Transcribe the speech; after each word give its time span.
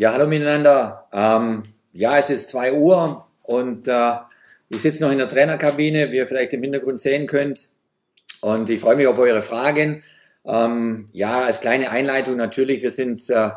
Ja, 0.00 0.12
hallo 0.12 0.28
miteinander. 0.28 1.08
Ähm, 1.12 1.64
ja, 1.92 2.16
es 2.18 2.30
ist 2.30 2.50
2 2.50 2.74
Uhr 2.74 3.26
und 3.42 3.88
äh, 3.88 4.12
ich 4.68 4.80
sitze 4.80 5.02
noch 5.02 5.10
in 5.10 5.18
der 5.18 5.26
Trainerkabine, 5.26 6.12
wie 6.12 6.18
ihr 6.18 6.28
vielleicht 6.28 6.52
im 6.52 6.62
Hintergrund 6.62 7.00
sehen 7.00 7.26
könnt. 7.26 7.70
Und 8.40 8.70
ich 8.70 8.80
freue 8.80 8.94
mich 8.94 9.08
auf 9.08 9.18
eure 9.18 9.42
Fragen. 9.42 10.04
Ähm, 10.46 11.08
ja, 11.12 11.40
als 11.40 11.60
kleine 11.60 11.90
Einleitung 11.90 12.36
natürlich, 12.36 12.80
wir 12.84 12.92
sind 12.92 13.28
äh, 13.28 13.48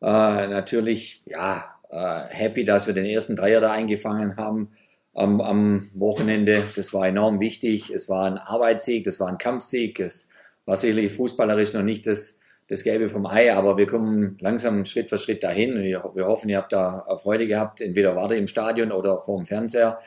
äh, 0.00 0.46
natürlich 0.46 1.24
ja, 1.26 1.74
äh, 1.90 2.20
happy, 2.28 2.64
dass 2.64 2.86
wir 2.86 2.94
den 2.94 3.04
ersten 3.04 3.34
Dreier 3.34 3.60
da 3.60 3.72
eingefangen 3.72 4.36
haben 4.36 4.70
am, 5.12 5.40
am 5.40 5.90
Wochenende. 5.94 6.62
Das 6.76 6.94
war 6.94 7.08
enorm 7.08 7.40
wichtig. 7.40 7.90
Es 7.90 8.08
war 8.08 8.26
ein 8.26 8.38
Arbeitssieg, 8.38 9.02
das 9.02 9.18
war 9.18 9.26
ein 9.26 9.38
Kampfsieg. 9.38 9.98
Es 9.98 10.28
war 10.66 10.76
sicherlich 10.76 11.10
fußballerisch 11.10 11.72
noch 11.72 11.82
nicht 11.82 12.06
das, 12.06 12.39
das 12.70 12.84
Gelbe 12.84 13.08
vom 13.08 13.26
Ei, 13.26 13.52
aber 13.52 13.76
wir 13.76 13.86
kommen 13.86 14.38
langsam 14.40 14.84
Schritt 14.84 15.10
für 15.10 15.18
Schritt 15.18 15.42
dahin. 15.42 15.82
Wir, 15.82 16.08
wir 16.14 16.26
hoffen, 16.26 16.48
ihr 16.48 16.56
habt 16.56 16.72
da 16.72 17.04
Freude 17.20 17.48
gehabt, 17.48 17.80
entweder 17.80 18.14
warte 18.14 18.36
im 18.36 18.46
Stadion 18.46 18.92
oder 18.92 19.22
vor 19.22 19.38
dem 19.38 19.44
Fernseher. 19.44 19.98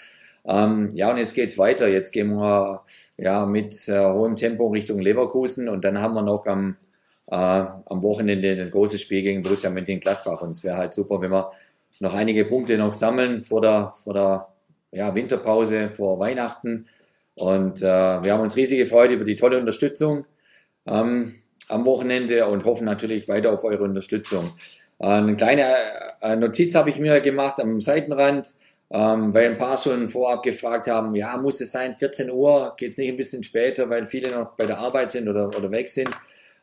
Ähm, 0.46 0.88
ja, 0.94 1.12
und 1.12 1.18
jetzt 1.18 1.36
geht's 1.36 1.58
weiter. 1.58 1.90
Jetzt 1.90 2.12
gehen 2.12 2.30
wir 2.30 2.84
ja 3.18 3.46
mit 3.46 3.90
äh, 3.90 4.00
hohem 4.00 4.38
Tempo 4.38 4.68
Richtung 4.68 5.00
Leverkusen 5.00 5.68
und 5.68 5.84
dann 5.84 6.00
haben 6.00 6.14
wir 6.14 6.22
noch 6.22 6.46
am, 6.46 6.78
äh, 7.30 7.36
am 7.36 8.02
Wochenende 8.02 8.52
ein 8.54 8.72
großes 8.72 9.02
Spiel 9.02 9.24
gegen 9.24 9.42
Borussia 9.42 9.70
Mönchengladbach. 9.70 10.42
Und 10.42 10.52
es 10.52 10.64
wäre 10.64 10.78
halt 10.78 10.94
super, 10.94 11.20
wenn 11.20 11.32
wir 11.32 11.52
noch 12.00 12.14
einige 12.14 12.46
Punkte 12.46 12.78
noch 12.78 12.94
sammeln 12.94 13.44
vor 13.44 13.60
der, 13.60 13.92
vor 14.06 14.14
der 14.14 14.48
ja, 14.94 15.14
Winterpause, 15.14 15.90
vor 15.90 16.18
Weihnachten. 16.18 16.88
Und 17.36 17.80
äh, 17.80 18.24
wir 18.24 18.32
haben 18.32 18.42
uns 18.42 18.56
riesig 18.56 18.80
gefreut 18.80 19.12
über 19.12 19.26
die 19.26 19.36
tolle 19.36 19.60
Unterstützung 19.60 20.26
ähm, 20.86 21.34
am 21.74 21.86
Wochenende 21.86 22.48
und 22.48 22.66
hoffen 22.66 22.86
natürlich 22.86 23.28
weiter 23.28 23.52
auf 23.52 23.64
eure 23.64 23.84
Unterstützung. 23.84 24.52
Eine 25.00 25.36
kleine 25.36 25.74
äh, 26.22 26.36
Notiz 26.36 26.76
habe 26.76 26.90
ich 26.90 27.00
mir 27.00 27.20
gemacht 27.20 27.60
am 27.60 27.82
Seitenrand 27.82 28.54
ähm, 28.94 29.34
weil 29.34 29.50
ein 29.50 29.58
paar 29.58 29.76
schon 29.78 30.08
vorab 30.08 30.44
gefragt 30.44 30.88
haben, 30.88 31.16
ja, 31.16 31.36
muss 31.38 31.60
es 31.60 31.72
sein, 31.72 31.96
14 31.96 32.30
Uhr, 32.30 32.76
geht 32.78 32.92
es 32.92 32.98
nicht 33.00 33.10
ein 33.10 33.18
bisschen 33.18 33.42
später, 33.42 33.90
weil 33.90 34.06
viele 34.06 34.30
noch 34.30 34.56
bei 34.56 34.68
der 34.68 34.78
Arbeit 34.78 35.12
sind 35.12 35.28
oder, 35.28 35.48
oder 35.48 35.72
weg 35.72 35.90
sind. 35.90 36.12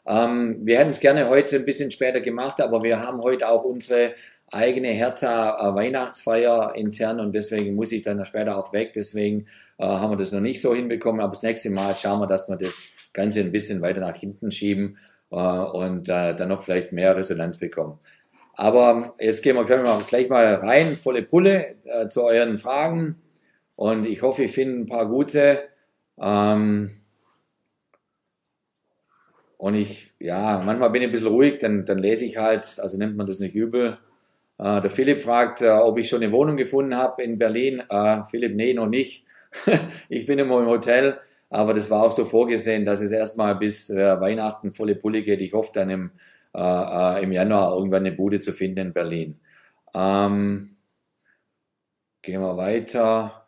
Ähm, 0.06 0.61
wir 0.62 0.78
hätten 0.78 0.91
es 0.91 1.00
gerne 1.00 1.28
heute 1.28 1.56
ein 1.56 1.64
bisschen 1.64 1.91
später 1.91 2.20
gemacht, 2.20 2.61
aber 2.61 2.84
wir 2.84 3.00
haben 3.00 3.20
heute 3.20 3.48
auch 3.48 3.64
unsere 3.64 4.14
eigene 4.51 4.89
Hertha 4.89 5.75
Weihnachtsfeier 5.75 6.75
intern 6.75 7.20
und 7.20 7.33
deswegen 7.33 7.75
muss 7.75 7.93
ich 7.93 8.03
dann 8.03 8.25
später 8.25 8.56
auch 8.56 8.73
weg. 8.73 8.93
Deswegen 8.95 9.47
äh, 9.79 9.87
haben 9.87 10.12
wir 10.12 10.17
das 10.17 10.33
noch 10.33 10.41
nicht 10.41 10.61
so 10.61 10.75
hinbekommen, 10.75 11.20
aber 11.20 11.31
das 11.31 11.43
nächste 11.43 11.70
Mal 11.70 11.95
schauen 11.95 12.20
wir, 12.20 12.27
dass 12.27 12.48
wir 12.48 12.56
das 12.56 12.89
Ganze 13.12 13.41
ein 13.41 13.53
bisschen 13.53 13.81
weiter 13.81 14.01
nach 14.01 14.17
hinten 14.17 14.51
schieben 14.51 14.98
äh, 15.31 15.37
und 15.37 16.09
äh, 16.09 16.34
dann 16.34 16.48
noch 16.48 16.62
vielleicht 16.62 16.93
mehr 16.93 17.17
Resonanz 17.17 17.59
bekommen. 17.59 17.98
Aber 18.55 19.15
jetzt 19.19 19.43
gehen 19.43 19.56
wir 19.56 19.65
gleich 19.65 20.28
mal 20.28 20.55
rein, 20.55 20.97
volle 20.97 21.23
Pulle 21.23 21.77
äh, 21.84 22.09
zu 22.09 22.25
euren 22.25 22.59
Fragen. 22.59 23.17
Und 23.77 24.05
ich 24.05 24.21
hoffe, 24.21 24.45
ich 24.45 24.53
finde 24.53 24.81
ein 24.81 24.87
paar 24.87 25.09
gute. 25.09 25.62
Ähm, 26.21 26.91
und 29.56 29.75
ich, 29.75 30.12
ja, 30.19 30.62
manchmal 30.65 30.91
bin 30.91 31.03
ich 31.03 31.09
ein 31.09 31.12
bisschen 31.12 31.28
ruhig, 31.28 31.59
dann, 31.59 31.84
dann 31.84 31.98
lese 31.98 32.25
ich 32.27 32.37
halt, 32.37 32.78
also 32.81 32.98
nennt 32.98 33.17
man 33.17 33.27
das 33.27 33.39
nicht 33.39 33.55
übel. 33.55 33.98
Äh, 34.61 34.83
der 34.83 34.91
Philipp 34.91 35.22
fragt, 35.22 35.62
äh, 35.62 35.70
ob 35.70 35.98
ich 35.98 36.08
schon 36.08 36.22
eine 36.22 36.33
Wohnung 36.33 36.56
gefunden 36.56 36.97
habe 36.97 37.22
in 37.22 37.39
Berlin. 37.39 37.83
Äh, 37.89 38.25
Philipp, 38.25 38.55
nee, 38.55 38.75
noch 38.75 38.89
nicht. 38.89 39.25
ich 40.08 40.27
bin 40.27 40.39
immer 40.39 40.61
im 40.61 40.66
Hotel, 40.66 41.19
aber 41.48 41.75
das 41.75 41.91
war 41.91 42.05
auch 42.05 42.12
so 42.12 42.25
vorgesehen, 42.25 42.84
dass 42.84 43.00
es 43.00 43.11
erstmal 43.11 43.56
bis 43.56 43.91
äh, 43.91 44.20
Weihnachten 44.20 44.72
volle 44.72 44.94
Pulle 44.94 45.22
geht. 45.22 45.41
Ich 45.41 45.55
hoffe 45.55 45.72
dann 45.75 45.91
im 45.91 46.11
äh, 46.55 46.61
äh, 46.61 47.22
im 47.22 47.33
Januar 47.33 47.75
irgendwann 47.77 48.06
eine 48.06 48.14
Bude 48.14 48.41
zu 48.41 48.53
finden 48.53 48.88
in 48.88 48.92
Berlin. 48.92 49.41
Ähm, 49.94 50.77
gehen 52.22 52.41
wir 52.41 52.56
weiter. 52.56 53.47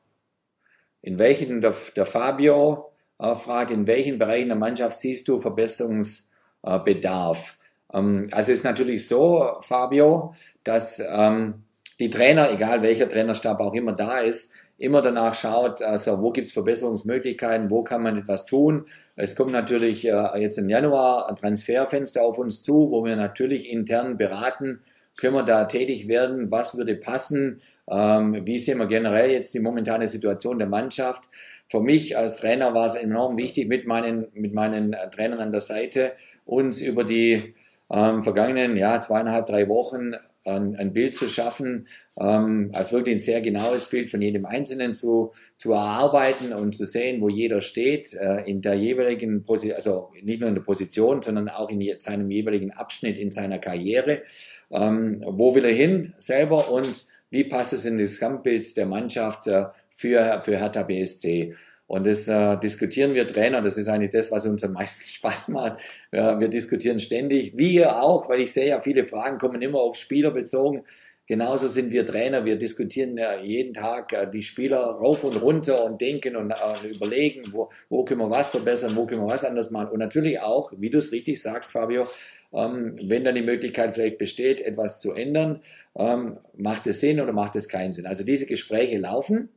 In 1.01 1.19
welchen, 1.19 1.61
der, 1.61 1.75
der 1.97 2.07
Fabio 2.07 2.93
fragt, 3.19 3.71
in 3.73 3.87
welchen 3.87 4.19
Bereichen 4.19 4.49
der 4.49 4.57
Mannschaft 4.57 5.01
siehst 5.01 5.29
du 5.29 5.41
Verbesserungsbedarf? 5.41 7.59
Ähm, 7.93 8.29
also 8.31 8.53
ist 8.53 8.65
natürlich 8.65 9.07
so, 9.07 9.57
Fabio, 9.61 10.35
dass 10.65 11.03
ähm, 11.07 11.65
die 11.99 12.11
Trainer, 12.11 12.51
egal 12.51 12.83
welcher 12.83 13.09
Trainerstab 13.09 13.61
auch 13.61 13.75
immer 13.75 13.93
da 13.93 14.19
ist, 14.19 14.55
immer 14.79 15.03
danach 15.03 15.35
schaut, 15.35 15.81
also 15.83 16.21
wo 16.21 16.33
gibt 16.33 16.49
es 16.49 16.55
Verbesserungsmöglichkeiten, 16.55 17.71
wo 17.71 17.85
kann 17.85 18.03
man 18.03 18.19
etwas 18.19 18.47
tun. 18.47 18.87
Es 19.15 19.37
kommt 19.37 19.53
natürlich 19.53 20.07
äh, 20.07 20.41
jetzt 20.41 20.59
im 20.59 20.69
Januar 20.69 21.29
ein 21.29 21.37
Transferfenster 21.37 22.23
auf 22.23 22.39
uns 22.39 22.63
zu, 22.63 22.91
wo 22.91 23.05
wir 23.05 23.15
natürlich 23.15 23.71
intern 23.71 24.17
beraten, 24.17 24.81
können 25.17 25.35
wir 25.35 25.43
da 25.43 25.67
tätig 25.67 26.09
werden, 26.09 26.51
was 26.51 26.77
würde 26.77 26.97
passen, 26.97 27.61
ähm, 27.89 28.45
wie 28.45 28.59
sehen 28.59 28.79
wir 28.79 28.87
generell 28.87 29.31
jetzt 29.31 29.55
die 29.55 29.61
momentane 29.61 30.09
Situation 30.09 30.59
der 30.59 30.69
Mannschaft. 30.69 31.29
Für 31.69 31.81
mich 31.81 32.17
als 32.17 32.37
Trainer 32.37 32.75
war 32.75 32.87
es 32.87 32.95
enorm 32.95 33.37
wichtig, 33.37 33.69
mit 33.69 33.87
meinen, 33.87 34.27
mit 34.33 34.55
meinen 34.55 34.97
Trainern 35.15 35.39
an 35.39 35.53
der 35.53 35.61
Seite 35.61 36.13
uns 36.45 36.81
über 36.83 37.05
die 37.05 37.55
ähm, 37.93 38.23
vergangenen 38.23 38.77
ja, 38.77 39.01
zweieinhalb, 39.01 39.47
drei 39.47 39.69
Wochen 39.69 40.15
ein, 40.45 40.75
ein 40.77 40.93
Bild 40.93 41.15
zu 41.15 41.29
schaffen, 41.29 41.87
ähm, 42.19 42.71
als 42.73 42.93
wirklich 42.93 43.17
ein 43.17 43.21
sehr 43.21 43.41
genaues 43.43 43.87
Bild 43.87 44.11
von 44.11 44.21
jedem 44.21 44.47
Einzelnen 44.47 44.95
zu, 44.95 45.33
zu 45.59 45.73
erarbeiten 45.73 46.53
und 46.53 46.75
zu 46.75 46.85
sehen, 46.85 47.21
wo 47.21 47.29
jeder 47.29 47.61
steht, 47.61 48.15
äh, 48.15 48.43
in 48.45 48.63
der 48.63 48.75
jeweiligen 48.75 49.45
Position, 49.45 49.77
also 49.77 50.11
nicht 50.23 50.41
nur 50.41 50.49
in 50.49 50.55
der 50.55 50.63
Position, 50.63 51.23
sondern 51.23 51.49
auch 51.49 51.71
in 51.71 52.01
seinem 52.01 52.31
jeweiligen 52.31 52.73
Abschnitt 52.73 53.19
in 53.19 53.31
seiner 53.31 53.59
Karriere. 53.59 54.23
Ähm, 54.71 55.23
wo 55.27 55.55
will 55.55 55.65
er 55.65 55.75
hin 55.75 56.15
selber 56.17 56.71
und 56.71 57.05
wie 57.31 57.45
passt 57.45 57.73
es 57.73 57.85
in 57.85 57.99
das 57.99 58.15
Gesamtbild 58.15 58.77
der 58.77 58.87
Mannschaft 58.87 59.47
äh, 59.47 59.67
für, 59.95 60.41
für 60.43 60.59
Hertha 60.59 60.83
BSC? 60.83 61.55
Und 61.93 62.07
das 62.07 62.27
äh, 62.27 62.57
diskutieren 62.57 63.13
wir 63.13 63.27
Trainer, 63.27 63.61
das 63.61 63.77
ist 63.77 63.87
eigentlich 63.87 64.13
das, 64.13 64.33
was 64.33 64.47
uns 64.47 64.65
am 64.65 64.73
meisten 64.73 65.07
Spaß 65.07 65.49
macht. 65.49 65.83
Ja, 66.11 66.41
wir 66.41 66.49
diskutieren 66.49 66.99
ständig, 67.01 67.53
wie 67.59 67.75
ihr 67.75 68.03
auch, 68.03 68.31
weil 68.31 68.41
ich 68.41 68.51
sehe 68.55 68.69
ja, 68.69 68.81
viele 68.81 69.05
Fragen 69.05 69.37
kommen 69.37 69.61
immer 69.61 69.81
auf 69.81 69.97
Spieler 69.97 70.31
bezogen. 70.31 70.85
Genauso 71.27 71.69
sind 71.69 71.93
wir 71.93 72.07
Trainer, 72.07 72.47
wir 72.47 72.57
diskutieren 72.57 73.19
ja 73.19 73.39
jeden 73.39 73.75
Tag 73.75 74.15
äh, 74.15 74.27
die 74.27 74.41
Spieler 74.41 74.79
rauf 74.79 75.23
und 75.23 75.37
runter 75.43 75.85
und 75.85 76.01
denken 76.01 76.35
und 76.35 76.53
äh, 76.53 76.89
überlegen, 76.89 77.43
wo, 77.53 77.69
wo 77.91 78.07
können 78.07 78.21
wir 78.21 78.31
was 78.31 78.49
verbessern, 78.49 78.97
wo 78.97 79.05
können 79.05 79.21
wir 79.21 79.31
was 79.31 79.45
anders 79.45 79.71
machen. 79.71 79.91
Und 79.91 79.99
natürlich 79.99 80.41
auch, 80.41 80.73
wie 80.75 80.89
du 80.89 80.97
es 80.97 81.13
richtig 81.13 81.43
sagst, 81.43 81.73
Fabio, 81.73 82.07
ähm, 82.55 82.97
wenn 83.03 83.23
dann 83.25 83.35
die 83.35 83.43
Möglichkeit 83.43 83.93
vielleicht 83.93 84.17
besteht, 84.17 84.63
etwas 84.63 85.03
zu 85.03 85.13
ändern, 85.13 85.61
ähm, 85.95 86.39
macht 86.57 86.87
es 86.87 87.01
Sinn 87.01 87.21
oder 87.21 87.35
macht 87.35 87.55
es 87.55 87.69
keinen 87.69 87.93
Sinn. 87.93 88.07
Also 88.07 88.25
diese 88.25 88.47
Gespräche 88.47 88.97
laufen 88.97 89.51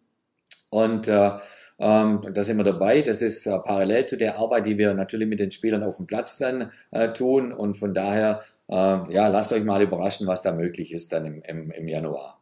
und 0.69 1.07
äh, 1.07 1.31
ähm, 1.79 2.21
da 2.33 2.43
sind 2.43 2.57
wir 2.57 2.63
dabei. 2.63 3.01
Das 3.01 3.21
ist 3.21 3.45
äh, 3.45 3.59
parallel 3.59 4.05
zu 4.05 4.17
der 4.17 4.37
Arbeit, 4.37 4.67
die 4.67 4.77
wir 4.77 4.93
natürlich 4.93 5.27
mit 5.27 5.39
den 5.39 5.51
Spielern 5.51 5.83
auf 5.83 5.97
dem 5.97 6.05
Platz 6.05 6.37
dann 6.37 6.71
äh, 6.91 7.09
tun. 7.13 7.51
Und 7.51 7.75
von 7.75 7.93
daher, 7.93 8.41
äh, 8.69 8.73
ja, 8.73 9.27
lasst 9.27 9.51
euch 9.53 9.63
mal 9.63 9.81
überraschen, 9.81 10.27
was 10.27 10.41
da 10.41 10.51
möglich 10.51 10.93
ist 10.93 11.11
dann 11.11 11.25
im, 11.25 11.41
im, 11.43 11.71
im 11.71 11.87
Januar. 11.87 12.39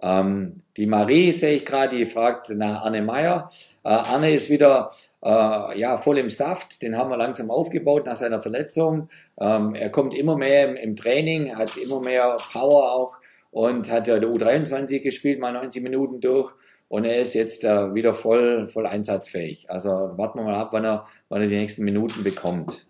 Ähm, 0.00 0.62
die 0.76 0.86
Marie 0.86 1.32
sehe 1.32 1.56
ich 1.56 1.66
gerade, 1.66 1.96
die 1.96 2.06
fragt 2.06 2.50
nach 2.50 2.84
Arne 2.84 3.02
Meyer. 3.02 3.50
Äh, 3.82 3.88
Arne 3.88 4.30
ist 4.32 4.48
wieder 4.48 4.90
äh, 5.24 5.78
ja, 5.78 5.96
voll 5.96 6.18
im 6.18 6.30
Saft, 6.30 6.82
den 6.82 6.96
haben 6.96 7.10
wir 7.10 7.16
langsam 7.16 7.50
aufgebaut 7.50 8.06
nach 8.06 8.16
seiner 8.16 8.40
Verletzung. 8.40 9.08
Ähm, 9.40 9.74
er 9.74 9.90
kommt 9.90 10.14
immer 10.14 10.36
mehr 10.36 10.68
im, 10.68 10.76
im, 10.76 10.96
Training, 10.96 11.56
hat 11.56 11.76
immer 11.76 12.00
mehr 12.00 12.36
Power 12.52 12.92
auch 12.92 13.18
und 13.50 13.90
hat 13.90 14.06
ja 14.06 14.20
der 14.20 14.30
U23 14.30 15.00
gespielt, 15.00 15.40
mal 15.40 15.52
90 15.52 15.82
Minuten 15.82 16.20
durch 16.20 16.54
und 16.88 17.04
er 17.04 17.18
ist 17.18 17.34
jetzt 17.34 17.64
äh, 17.64 17.94
wieder 17.94 18.14
voll, 18.14 18.66
voll 18.66 18.86
einsatzfähig. 18.86 19.70
Also 19.70 19.90
warten 19.90 20.38
wir 20.38 20.44
mal 20.44 20.54
ab, 20.54 20.70
wann 20.72 20.84
er, 20.84 21.06
wann 21.28 21.42
er 21.42 21.48
die 21.48 21.56
nächsten 21.56 21.84
Minuten 21.84 22.24
bekommt. 22.24 22.86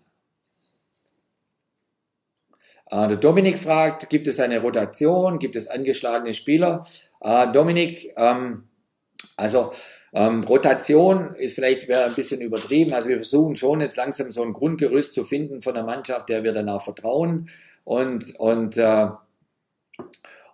Äh, 2.89 3.09
der 3.09 3.17
Dominik 3.17 3.59
fragt, 3.59 4.09
gibt 4.09 4.27
es 4.27 4.39
eine 4.39 4.61
Rotation, 4.61 5.39
gibt 5.39 5.55
es 5.55 5.67
angeschlagene 5.67 6.33
Spieler? 6.33 6.85
Äh, 7.21 7.51
Dominik, 7.51 8.13
ähm, 8.15 8.63
also 9.35 9.73
ähm, 10.13 10.43
Rotation 10.43 11.35
ist 11.35 11.53
vielleicht 11.53 11.91
ein 11.91 12.15
bisschen 12.15 12.41
übertrieben. 12.41 12.93
Also 12.93 13.09
wir 13.09 13.17
versuchen 13.17 13.55
schon 13.55 13.81
jetzt 13.81 13.97
langsam 13.97 14.31
so 14.31 14.41
ein 14.43 14.53
Grundgerüst 14.53 15.13
zu 15.13 15.23
finden 15.23 15.61
von 15.61 15.75
der 15.75 15.83
Mannschaft, 15.83 16.29
der 16.29 16.43
wir 16.43 16.53
danach 16.53 16.81
vertrauen 16.83 17.49
und, 17.83 18.39
und 18.39 18.77
äh, 18.77 19.07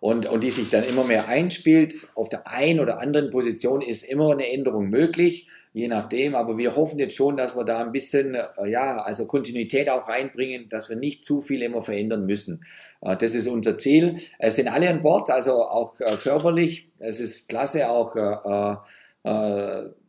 und, 0.06 0.28
und 0.28 0.44
die 0.44 0.52
sich 0.52 0.70
dann 0.70 0.84
immer 0.84 1.04
mehr 1.04 1.28
einspielt. 1.30 2.10
Auf 2.14 2.30
der 2.30 2.46
einen 2.48 2.80
oder 2.80 3.02
anderen 3.02 3.32
Position 3.32 3.82
ist 3.82 4.04
immer 4.04 4.34
eine 4.34 4.52
Änderung 4.52 4.92
möglich, 4.92 5.48
je 5.74 5.88
nachdem. 5.88 6.36
Aber 6.36 6.60
wir 6.60 6.76
hoffen 6.76 7.00
jetzt 7.00 7.16
schon, 7.16 7.38
dass 7.38 7.58
wir 7.58 7.64
da 7.64 7.80
ein 7.80 7.92
bisschen, 7.92 8.36
äh, 8.36 8.70
ja, 8.70 8.98
also 8.98 9.26
Kontinuität 9.26 9.90
auch 9.90 10.08
reinbringen, 10.08 10.70
dass 10.70 10.92
wir 10.92 10.96
nicht 10.96 11.26
zu 11.26 11.42
viel 11.42 11.64
immer 11.64 11.82
verändern 11.82 12.28
müssen. 12.28 12.64
Äh, 13.02 13.18
das 13.18 13.34
ist 13.34 13.48
unser 13.48 13.80
Ziel. 13.80 14.18
Es 14.38 14.58
sind 14.58 14.68
alle 14.68 14.92
an 14.92 15.02
Bord, 15.02 15.32
also 15.32 15.64
auch 15.64 16.00
äh, 16.00 16.16
körperlich. 16.22 16.88
Es 17.00 17.20
ist 17.20 17.50
klasse, 17.50 17.90
auch 17.90 18.16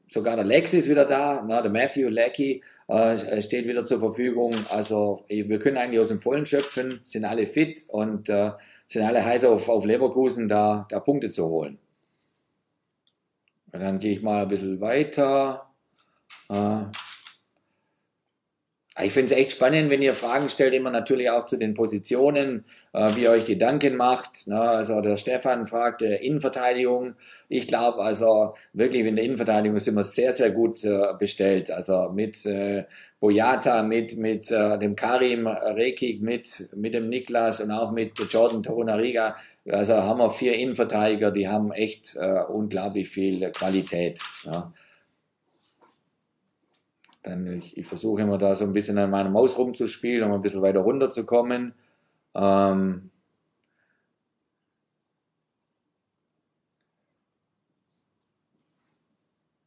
sogar 0.08 0.36
der 0.36 0.44
Lex 0.44 0.74
ist 0.74 0.90
wieder 0.90 1.06
da, 1.06 1.42
na, 1.48 1.62
der 1.62 1.70
Matthew 1.70 2.10
Lecky 2.10 2.62
äh, 2.88 3.40
steht 3.40 3.66
wieder 3.66 3.86
zur 3.86 3.98
Verfügung. 3.98 4.54
Also 4.68 5.24
wir 5.28 5.58
können 5.58 5.78
eigentlich 5.78 6.00
aus 6.00 6.08
dem 6.08 6.20
Vollen 6.20 6.44
schöpfen, 6.44 7.00
sind 7.04 7.24
alle 7.24 7.46
fit 7.46 7.84
und 7.88 8.28
äh, 8.28 8.50
sind 8.86 9.02
alle 9.02 9.24
heiß 9.24 9.44
auf, 9.44 9.68
auf 9.68 9.84
Leverkusen, 9.84 10.48
da, 10.48 10.86
da 10.88 11.00
Punkte 11.00 11.30
zu 11.30 11.46
holen. 11.46 11.78
Und 13.72 13.80
dann 13.80 13.98
gehe 13.98 14.12
ich 14.12 14.22
mal 14.22 14.42
ein 14.42 14.48
bisschen 14.48 14.80
weiter. 14.80 15.70
Äh, 16.48 16.84
ich 19.06 19.12
finde 19.12 19.32
es 19.32 19.40
echt 19.40 19.52
spannend, 19.52 19.90
wenn 19.90 20.02
ihr 20.02 20.14
Fragen 20.14 20.48
stellt, 20.48 20.74
immer 20.74 20.90
natürlich 20.90 21.30
auch 21.30 21.46
zu 21.46 21.56
den 21.56 21.74
Positionen, 21.74 22.64
äh, 22.92 23.14
wie 23.14 23.22
ihr 23.22 23.30
euch 23.30 23.46
Gedanken 23.46 23.96
macht. 23.96 24.46
Ne? 24.46 24.60
Also 24.60 25.00
der 25.00 25.16
Stefan 25.16 25.66
fragt 25.66 26.02
äh, 26.02 26.16
Innenverteidigung. 26.16 27.14
Ich 27.48 27.68
glaube 27.68 28.02
also 28.02 28.54
wirklich 28.72 29.06
in 29.06 29.16
der 29.16 29.24
Innenverteidigung 29.24 29.78
sind 29.78 29.94
wir 29.94 30.04
sehr, 30.04 30.32
sehr 30.32 30.50
gut 30.50 30.84
äh, 30.84 31.14
bestellt. 31.18 31.70
Also 31.70 32.10
mit 32.12 32.44
äh, 32.46 32.84
Boyata, 33.20 33.82
mit, 33.82 34.16
mit 34.16 34.50
äh, 34.50 34.78
dem 34.78 34.96
Karim 34.96 35.46
Rekik, 35.46 36.20
mit, 36.20 36.68
mit 36.74 36.92
dem 36.92 37.08
Niklas 37.08 37.60
und 37.60 37.70
auch 37.70 37.92
mit 37.92 38.12
Jordan 38.30 38.62
Torunariga. 38.62 39.36
Also 39.68 39.94
haben 39.94 40.18
wir 40.18 40.30
vier 40.30 40.54
Innenverteidiger, 40.54 41.30
die 41.30 41.48
haben 41.48 41.72
echt 41.72 42.16
äh, 42.16 42.42
unglaublich 42.48 43.08
viel 43.08 43.50
Qualität. 43.52 44.20
Ja? 44.44 44.72
Dann 47.26 47.58
ich, 47.58 47.76
ich 47.76 47.86
versuche 47.86 48.22
immer 48.22 48.38
da 48.38 48.54
so 48.54 48.64
ein 48.64 48.72
bisschen 48.72 48.98
an 48.98 49.10
meiner 49.10 49.30
Maus 49.30 49.58
rumzuspielen, 49.58 50.24
um 50.24 50.32
ein 50.32 50.40
bisschen 50.40 50.62
weiter 50.62 50.80
runterzukommen. 50.80 51.74
Ähm, 52.34 53.10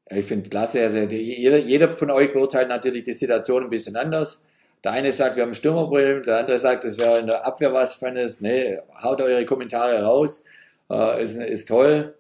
ich 0.09 0.25
finde 0.25 0.49
klasse, 0.49 0.81
also 0.83 0.97
jeder, 0.99 1.57
jeder 1.57 1.91
von 1.93 2.11
euch 2.11 2.33
beurteilt 2.33 2.69
natürlich 2.69 3.03
die 3.03 3.13
Situation 3.13 3.63
ein 3.63 3.69
bisschen 3.69 3.95
anders. 3.95 4.45
Der 4.83 4.93
eine 4.93 5.11
sagt, 5.11 5.35
wir 5.35 5.43
haben 5.43 5.51
ein 5.51 5.55
Stürmerproblem, 5.55 6.23
der 6.23 6.39
andere 6.39 6.57
sagt, 6.59 6.85
es 6.85 6.97
wäre 6.97 7.19
in 7.19 7.27
der 7.27 7.45
Abwehr 7.45 7.73
was 7.73 7.95
Spannendes. 7.95 8.39
Nee, 8.41 8.79
haut 9.03 9.21
eure 9.21 9.45
Kommentare 9.45 10.01
raus, 10.03 10.45
äh, 10.89 11.21
ist, 11.23 11.35
ist 11.35 11.67
toll. 11.67 12.15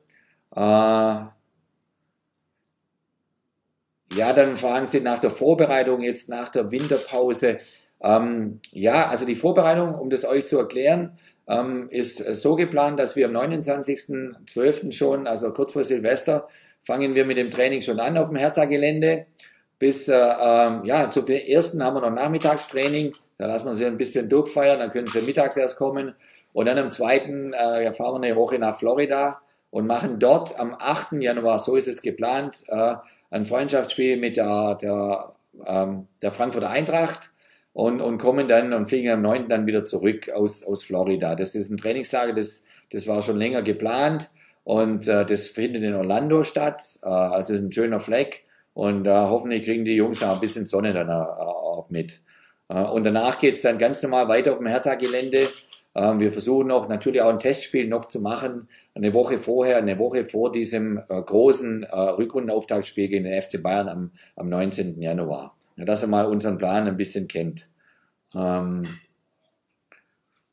Äh, 0.55 0.59
ja, 4.13 4.33
dann 4.33 4.57
fragen 4.57 4.87
Sie 4.87 5.01
nach 5.01 5.19
der 5.19 5.31
Vorbereitung, 5.31 6.01
jetzt 6.01 6.29
nach 6.29 6.49
der 6.49 6.71
Winterpause. 6.71 7.57
Ähm, 8.01 8.59
ja, 8.71 9.07
also 9.07 9.25
die 9.25 9.35
Vorbereitung, 9.35 9.95
um 9.95 10.09
das 10.09 10.25
euch 10.25 10.47
zu 10.47 10.57
erklären, 10.57 11.17
ähm, 11.47 11.89
ist 11.89 12.17
so 12.17 12.55
geplant, 12.55 12.99
dass 12.99 13.15
wir 13.15 13.27
am 13.27 13.35
29.12. 13.35 14.91
schon, 14.91 15.27
also 15.27 15.51
kurz 15.51 15.73
vor 15.73 15.83
Silvester, 15.83 16.47
fangen 16.83 17.15
wir 17.15 17.25
mit 17.25 17.37
dem 17.37 17.49
Training 17.49 17.81
schon 17.81 17.99
an 17.99 18.17
auf 18.17 18.29
dem 18.29 18.37
Hertha-Gelände. 18.37 19.25
Bis, 19.77 20.07
äh, 20.07 20.13
ähm, 20.13 20.83
ja, 20.85 21.09
zum 21.09 21.27
ersten 21.27 21.83
haben 21.83 21.95
wir 21.95 22.01
noch 22.01 22.13
Nachmittagstraining, 22.13 23.11
da 23.37 23.47
lassen 23.47 23.67
wir 23.67 23.75
sie 23.75 23.85
ein 23.85 23.97
bisschen 23.97 24.27
durchfeiern, 24.27 24.79
dann 24.79 24.89
können 24.89 25.07
sie 25.07 25.21
mittags 25.21 25.55
erst 25.55 25.77
kommen. 25.77 26.15
Und 26.51 26.65
dann 26.65 26.77
am 26.77 26.91
zweiten 26.91 27.53
äh, 27.53 27.93
fahren 27.93 28.21
wir 28.21 28.27
eine 28.27 28.35
Woche 28.35 28.59
nach 28.59 28.77
Florida 28.77 29.41
und 29.71 29.87
machen 29.87 30.19
dort 30.19 30.59
am 30.59 30.75
8. 30.77 31.13
Januar, 31.21 31.59
so 31.59 31.75
ist 31.75 31.87
es 31.87 32.01
geplant, 32.01 32.63
äh, 32.67 32.95
ein 33.29 33.45
Freundschaftsspiel 33.45 34.17
mit 34.17 34.37
der, 34.37 34.75
der, 34.75 35.33
ähm, 35.65 36.07
der 36.21 36.31
Frankfurter 36.31 36.69
Eintracht 36.69 37.31
und, 37.73 38.01
und 38.01 38.17
kommen 38.17 38.47
dann 38.47 38.73
und 38.73 38.87
fliegen 38.87 39.09
am 39.09 39.21
9. 39.21 39.47
dann 39.47 39.67
wieder 39.67 39.85
zurück 39.85 40.29
aus, 40.31 40.63
aus 40.63 40.83
Florida. 40.83 41.35
Das 41.35 41.55
ist 41.55 41.69
ein 41.69 41.77
Trainingslager, 41.77 42.33
das, 42.33 42.65
das 42.91 43.07
war 43.07 43.21
schon 43.21 43.37
länger 43.37 43.61
geplant 43.61 44.29
und 44.63 45.07
äh, 45.07 45.25
das 45.25 45.47
findet 45.47 45.83
in 45.83 45.93
Orlando 45.93 46.43
statt. 46.43 46.81
Äh, 47.03 47.07
also 47.07 47.53
ist 47.53 47.61
ein 47.61 47.71
schöner 47.71 47.99
Fleck 47.99 48.43
und 48.73 49.05
äh, 49.05 49.11
hoffentlich 49.11 49.65
kriegen 49.65 49.85
die 49.85 49.95
Jungs 49.95 50.21
noch 50.21 50.33
ein 50.33 50.39
bisschen 50.39 50.65
Sonne 50.65 50.93
dann 50.93 51.09
äh, 51.09 51.11
auch 51.11 51.89
mit. 51.89 52.19
Äh, 52.69 52.81
und 52.83 53.03
danach 53.03 53.39
geht 53.39 53.55
es 53.55 53.61
dann 53.61 53.77
ganz 53.77 54.01
normal 54.01 54.27
weiter 54.27 54.51
auf 54.53 54.57
dem 54.57 54.67
Hertha-Gelände. 54.67 55.47
Äh, 55.99 56.19
wir 56.19 56.31
versuchen 56.31 56.67
noch 56.67 56.87
natürlich 56.87 57.21
auch 57.21 57.29
ein 57.29 57.39
Testspiel 57.39 57.87
noch 57.87 58.05
zu 58.05 58.21
machen, 58.21 58.69
eine 58.95 59.13
Woche 59.13 59.37
vorher, 59.39 59.77
eine 59.77 59.99
Woche 59.99 60.25
vor 60.25 60.51
diesem 60.51 60.97
äh, 60.97 61.21
großen 61.21 61.83
äh, 61.83 61.95
Rückrundenauftaktspiel 61.95 63.09
gegen 63.09 63.25
den 63.25 63.41
FC 63.41 63.61
Bayern 63.61 63.89
am, 63.89 64.11
am 64.35 64.49
19. 64.49 65.01
Januar. 65.01 65.55
Ja, 65.75 65.85
dass 65.85 66.01
er 66.01 66.07
mal 66.09 66.25
unseren 66.25 66.57
Plan 66.57 66.87
ein 66.87 66.97
bisschen 66.97 67.27
kennt. 67.27 67.69
Ähm, 68.33 68.83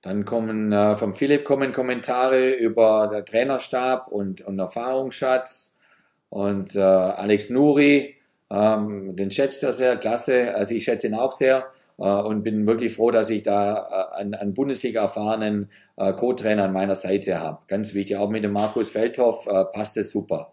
dann 0.03 0.25
kommen 0.25 0.73
äh, 0.73 0.97
vom 0.97 1.15
Philipp 1.15 1.45
kommen 1.45 1.73
Kommentare 1.73 2.51
über 2.53 3.09
den 3.09 3.25
Trainerstab 3.25 4.09
und, 4.09 4.41
und 4.43 4.59
Erfahrungsschatz. 4.59 5.75
Und 6.29 6.77
Alex 6.77 7.51
Nuri, 7.51 8.17
ähm, 8.51 9.15
den 9.15 9.31
schätzt 9.31 9.63
er 9.63 9.73
sehr, 9.73 9.97
klasse. 9.97 10.55
Also 10.55 10.75
ich 10.75 10.85
schätze 10.85 11.07
ihn 11.07 11.15
auch 11.15 11.31
sehr. 11.33 11.71
Äh, 11.99 12.09
und 12.09 12.43
bin 12.43 12.67
wirklich 12.67 12.95
froh, 12.95 13.11
dass 13.11 13.31
ich 13.31 13.43
da 13.43 14.11
äh, 14.13 14.21
einen, 14.21 14.35
einen 14.35 14.55
Bundesliga-erfahrenen 14.55 15.71
äh, 15.97 16.13
Co-Trainer 16.13 16.65
an 16.65 16.73
meiner 16.73 16.97
Seite 16.97 17.41
habe. 17.41 17.61
Ganz 17.69 17.95
wichtig, 17.95 18.17
auch 18.17 18.29
mit 18.29 18.45
dem 18.45 18.53
Markus 18.53 18.91
Feldhoff 18.91 19.49
passt 19.73 19.97
es 19.97 20.11
super. 20.11 20.53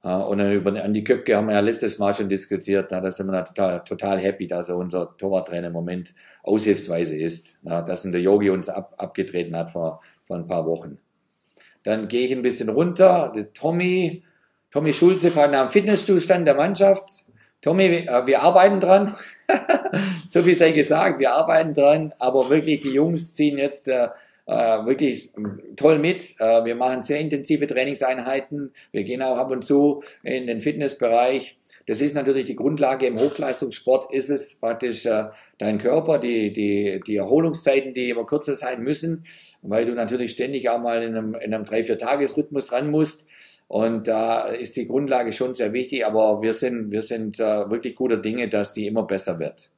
Und 0.00 0.38
über 0.38 0.80
Andi 0.80 1.02
Köpke 1.02 1.36
haben 1.36 1.48
wir 1.48 1.54
ja 1.54 1.60
letztes 1.60 1.98
Mal 1.98 2.14
schon 2.14 2.28
diskutiert. 2.28 2.92
Da 2.92 3.10
sind 3.10 3.26
wir 3.26 3.44
total, 3.44 3.82
total 3.82 4.18
happy, 4.20 4.46
dass 4.46 4.68
er 4.68 4.76
unser 4.76 5.16
Torwarttrainer 5.16 5.66
im 5.66 5.72
Moment 5.72 6.14
aushilfsweise 6.44 7.18
ist. 7.18 7.58
Dass 7.62 8.02
der 8.02 8.20
Yogi 8.20 8.50
uns 8.50 8.68
ab, 8.68 8.94
abgetreten 8.96 9.56
hat 9.56 9.70
vor, 9.70 10.00
vor 10.22 10.36
ein 10.36 10.46
paar 10.46 10.66
Wochen. 10.66 10.98
Dann 11.82 12.06
gehe 12.06 12.24
ich 12.24 12.32
ein 12.32 12.42
bisschen 12.42 12.68
runter. 12.68 13.34
Tommy, 13.54 14.22
Tommy 14.70 14.94
Schulze 14.94 15.32
fragt 15.32 15.50
nach 15.50 15.62
dem 15.62 15.72
Fitnesszustand 15.72 16.46
der 16.46 16.54
Mannschaft. 16.54 17.24
Tommy, 17.60 18.06
wir 18.26 18.42
arbeiten 18.42 18.80
dran. 18.80 19.14
so 20.28 20.46
wie 20.46 20.54
sei 20.54 20.72
gesagt, 20.72 21.18
wir 21.18 21.32
arbeiten 21.32 21.74
dran, 21.74 22.14
aber 22.18 22.50
wirklich 22.50 22.80
die 22.80 22.92
Jungs 22.92 23.34
ziehen 23.34 23.58
jetzt 23.58 23.88
äh, 23.88 24.08
äh, 24.48 24.86
wirklich 24.86 25.32
toll 25.76 25.98
mit. 25.98 26.34
Äh, 26.40 26.64
wir 26.64 26.74
machen 26.74 27.02
sehr 27.02 27.20
intensive 27.20 27.66
Trainingseinheiten. 27.66 28.72
Wir 28.92 29.04
gehen 29.04 29.22
auch 29.22 29.36
ab 29.36 29.50
und 29.50 29.64
zu 29.64 30.02
in 30.22 30.46
den 30.46 30.60
Fitnessbereich. 30.60 31.58
Das 31.86 32.00
ist 32.00 32.14
natürlich 32.14 32.46
die 32.46 32.56
Grundlage 32.56 33.06
im 33.06 33.18
Hochleistungssport, 33.18 34.12
ist 34.12 34.30
es 34.30 34.58
praktisch 34.58 35.04
äh, 35.06 35.24
dein 35.58 35.78
Körper, 35.78 36.18
die, 36.18 36.52
die, 36.52 37.00
die 37.06 37.16
Erholungszeiten, 37.16 37.92
die 37.92 38.08
immer 38.08 38.24
kürzer 38.24 38.54
sein 38.54 38.82
müssen, 38.82 39.24
weil 39.62 39.84
du 39.84 39.92
natürlich 39.92 40.30
ständig 40.30 40.68
auch 40.70 40.80
mal 40.80 41.02
in 41.02 41.14
einem, 41.14 41.34
in 41.34 41.52
einem 41.52 41.64
3-4-Tages-Rhythmus 41.64 42.72
ran 42.72 42.90
musst. 42.90 43.26
Und 43.68 44.08
da 44.08 44.46
ist 44.46 44.76
die 44.76 44.88
Grundlage 44.88 45.32
schon 45.32 45.54
sehr 45.54 45.72
wichtig, 45.74 46.04
aber 46.06 46.40
wir 46.42 46.54
sind, 46.54 46.90
wir 46.90 47.02
sind 47.02 47.38
äh, 47.38 47.70
wirklich 47.70 47.94
guter 47.94 48.16
Dinge, 48.16 48.48
dass 48.48 48.72
die 48.72 48.86
immer 48.86 49.02
besser 49.02 49.38
wird. 49.38 49.70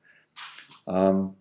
Ähm, 0.89 1.35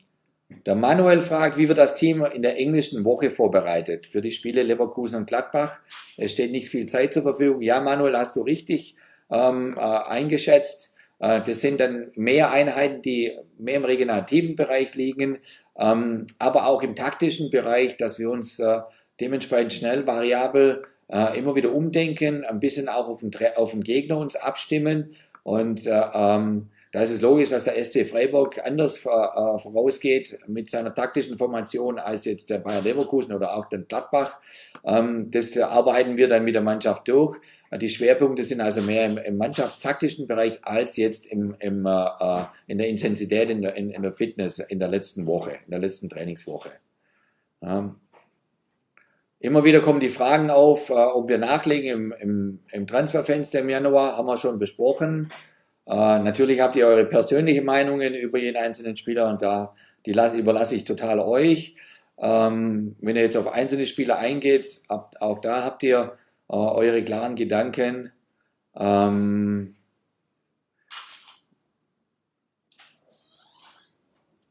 der 0.65 0.73
Manuel 0.73 1.21
fragt, 1.21 1.57
wie 1.57 1.67
wird 1.67 1.77
das 1.77 1.95
Team 1.95 2.25
in 2.25 2.41
der 2.41 2.57
englischen 2.57 3.05
Woche 3.05 3.29
vorbereitet 3.29 4.07
für 4.07 4.21
die 4.21 4.31
Spiele 4.31 4.63
Leverkusen 4.63 5.17
und 5.17 5.27
Gladbach? 5.27 5.79
Es 6.17 6.31
steht 6.31 6.51
nicht 6.51 6.69
viel 6.69 6.87
Zeit 6.87 7.13
zur 7.13 7.21
Verfügung. 7.21 7.61
Ja, 7.61 7.81
Manuel, 7.81 8.17
hast 8.17 8.35
du 8.35 8.41
richtig 8.41 8.95
ähm, 9.29 9.75
äh, 9.77 9.81
eingeschätzt. 9.81 10.95
Äh, 11.19 11.41
das 11.41 11.61
sind 11.61 11.79
dann 11.79 12.11
mehr 12.15 12.51
Einheiten, 12.51 13.03
die 13.03 13.37
mehr 13.59 13.75
im 13.75 13.85
regenerativen 13.85 14.55
Bereich 14.55 14.95
liegen, 14.95 15.37
ähm, 15.77 16.25
aber 16.39 16.65
auch 16.65 16.81
im 16.81 16.95
taktischen 16.95 17.51
Bereich, 17.51 17.97
dass 17.97 18.17
wir 18.17 18.31
uns 18.31 18.57
äh, 18.57 18.79
dementsprechend 19.19 19.73
schnell 19.73 20.07
variabel 20.07 20.83
äh, 21.09 21.37
immer 21.37 21.55
wieder 21.55 21.73
umdenken, 21.73 22.45
ein 22.45 22.59
bisschen 22.59 22.87
auch 22.87 23.07
auf 23.07 23.19
den, 23.21 23.31
auf 23.55 23.71
den 23.71 23.83
Gegner 23.83 24.17
uns 24.17 24.35
abstimmen. 24.35 25.11
Und 25.43 25.87
äh, 25.87 26.01
ähm, 26.13 26.69
da 26.91 27.01
ist 27.01 27.11
es 27.11 27.21
logisch, 27.21 27.49
dass 27.49 27.65
der 27.65 27.83
SC 27.83 28.05
Freiburg 28.05 28.59
anders 28.63 28.97
äh, 28.97 29.57
vorausgeht 29.59 30.39
mit 30.47 30.69
seiner 30.69 30.93
taktischen 30.93 31.37
Formation 31.37 31.99
als 31.99 32.25
jetzt 32.25 32.49
der 32.49 32.59
Bayer 32.59 32.81
Leverkusen 32.81 33.33
oder 33.33 33.55
auch 33.55 33.67
der 33.69 33.79
Gladbach. 33.79 34.39
Ähm, 34.83 35.29
das 35.29 35.55
arbeiten 35.57 36.17
wir 36.17 36.27
dann 36.27 36.43
mit 36.43 36.55
der 36.55 36.63
Mannschaft 36.63 37.07
durch. 37.07 37.37
Die 37.79 37.89
Schwerpunkte 37.89 38.43
sind 38.43 38.61
also 38.61 38.81
mehr 38.81 39.05
im, 39.05 39.17
im 39.19 39.37
mannschaftstaktischen 39.37 40.25
Bereich 40.27 40.65
als 40.65 40.97
jetzt 40.97 41.27
im, 41.27 41.55
im, 41.59 41.85
äh, 41.85 41.89
äh 41.91 42.45
in 42.65 42.79
der 42.79 42.87
Intensität, 42.87 43.51
in 43.51 43.61
der, 43.61 43.75
in, 43.75 43.91
in 43.91 44.01
der 44.01 44.11
Fitness 44.11 44.57
in 44.57 44.79
der 44.79 44.87
letzten 44.87 45.27
Woche, 45.27 45.51
in 45.65 45.71
der 45.71 45.79
letzten 45.79 46.09
Trainingswoche. 46.09 46.71
Ähm, 47.61 47.97
Immer 49.39 49.63
wieder 49.63 49.79
kommen 49.79 50.01
die 50.01 50.09
Fragen 50.09 50.49
auf, 50.49 50.89
äh, 50.89 50.93
ob 50.93 51.29
wir 51.29 51.37
nachlegen 51.37 51.89
im, 51.89 52.13
im, 52.19 52.59
im 52.71 52.87
Transferfenster 52.87 53.59
im 53.59 53.69
Januar, 53.69 54.17
haben 54.17 54.27
wir 54.27 54.37
schon 54.37 54.59
besprochen. 54.59 55.29
Äh, 55.87 56.19
natürlich 56.19 56.59
habt 56.59 56.75
ihr 56.75 56.85
eure 56.85 57.05
persönlichen 57.05 57.65
Meinungen 57.65 58.13
über 58.15 58.37
jeden 58.37 58.57
einzelnen 58.57 58.97
Spieler 58.97 59.29
und 59.29 59.41
da 59.41 59.73
die 60.05 60.11
überlasse 60.11 60.75
ich 60.75 60.83
total 60.83 61.19
euch. 61.19 61.75
Ähm, 62.17 62.95
wenn 62.99 63.15
ihr 63.15 63.21
jetzt 63.21 63.37
auf 63.37 63.47
einzelne 63.47 63.85
Spieler 63.85 64.17
eingeht, 64.17 64.81
ab, 64.87 65.15
auch 65.19 65.39
da 65.39 65.63
habt 65.63 65.83
ihr 65.83 66.17
äh, 66.49 66.55
eure 66.55 67.03
klaren 67.03 67.35
Gedanken. 67.35 68.11
Ähm, 68.75 69.75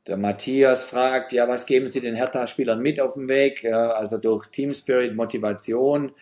Der 0.09 0.17
Matthias 0.17 0.83
fragt, 0.85 1.33
ja, 1.33 1.47
was 1.47 1.67
geben 1.67 1.87
Sie 1.87 2.01
den 2.01 2.17
Hertha-Spielern 2.17 2.81
mit 2.81 2.99
auf 2.99 3.15
dem 3.15 3.29
Weg? 3.29 3.65
Also 3.65 4.19
durch 4.19 4.49
Team 4.49 4.73
Spirit, 4.73 5.15
Motivation. 5.15 6.13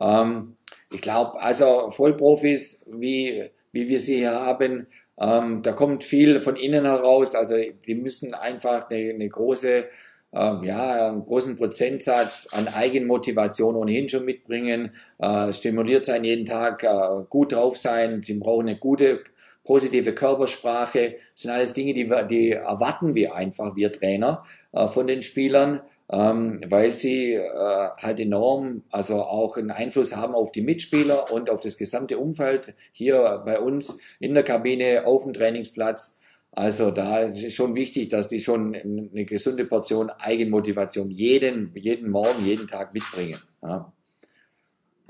Ähm, 0.00 0.54
ich 0.92 1.00
glaube, 1.00 1.40
also 1.40 1.90
Vollprofis 1.90 2.86
wie 2.92 3.50
wie 3.72 3.88
wir 3.88 4.00
sie 4.00 4.16
hier 4.16 4.32
haben. 4.32 4.86
Ähm, 5.18 5.62
da 5.62 5.72
kommt 5.72 6.04
viel 6.04 6.40
von 6.40 6.56
innen 6.56 6.84
heraus. 6.84 7.34
Also 7.34 7.56
die 7.86 7.94
müssen 7.94 8.34
einfach 8.34 8.90
eine, 8.90 9.10
eine 9.10 9.28
große, 9.28 9.84
äh, 10.32 10.66
ja, 10.66 11.08
einen 11.08 11.24
großen 11.24 11.56
Prozentsatz 11.56 12.48
an 12.52 12.68
Eigenmotivation 12.68 13.76
ohnehin 13.76 14.08
schon 14.08 14.24
mitbringen. 14.24 14.92
Äh, 15.18 15.52
stimuliert 15.52 16.06
sein 16.06 16.24
jeden 16.24 16.46
Tag, 16.46 16.82
äh, 16.84 17.24
gut 17.28 17.52
drauf 17.52 17.76
sein. 17.76 18.22
Sie 18.22 18.34
brauchen 18.34 18.68
eine 18.68 18.78
gute 18.78 19.22
positive 19.64 20.14
Körpersprache. 20.14 21.16
Sind 21.34 21.50
alles 21.50 21.74
Dinge, 21.74 21.94
die, 21.94 22.10
die 22.28 22.52
erwarten 22.52 23.14
wir 23.14 23.34
einfach, 23.34 23.76
wir 23.76 23.92
Trainer, 23.92 24.44
äh, 24.72 24.88
von 24.88 25.06
den 25.06 25.22
Spielern 25.22 25.82
ähm, 26.12 26.60
weil 26.68 26.92
sie 26.92 27.34
äh, 27.34 27.88
halt 27.96 28.18
enorm, 28.18 28.82
also 28.90 29.22
auch 29.22 29.56
einen 29.56 29.70
Einfluss 29.70 30.16
haben 30.16 30.34
auf 30.34 30.50
die 30.50 30.62
Mitspieler 30.62 31.32
und 31.32 31.48
auf 31.50 31.60
das 31.60 31.78
gesamte 31.78 32.18
Umfeld 32.18 32.74
hier 32.90 33.42
bei 33.44 33.60
uns 33.60 33.98
in 34.18 34.34
der 34.34 34.42
Kabine, 34.42 35.06
auf 35.06 35.22
dem 35.22 35.32
Trainingsplatz. 35.32 36.20
Also 36.50 36.90
da 36.90 37.20
ist 37.20 37.54
schon 37.54 37.76
wichtig, 37.76 38.08
dass 38.08 38.28
die 38.28 38.40
schon 38.40 38.74
eine 38.74 39.24
gesunde 39.24 39.64
Portion 39.64 40.10
Eigenmotivation 40.10 41.10
jeden, 41.10 41.72
jeden 41.76 42.10
Morgen, 42.10 42.44
jeden 42.44 42.66
Tag 42.66 42.92
mitbringen. 42.92 43.38
Ja. 43.62 43.92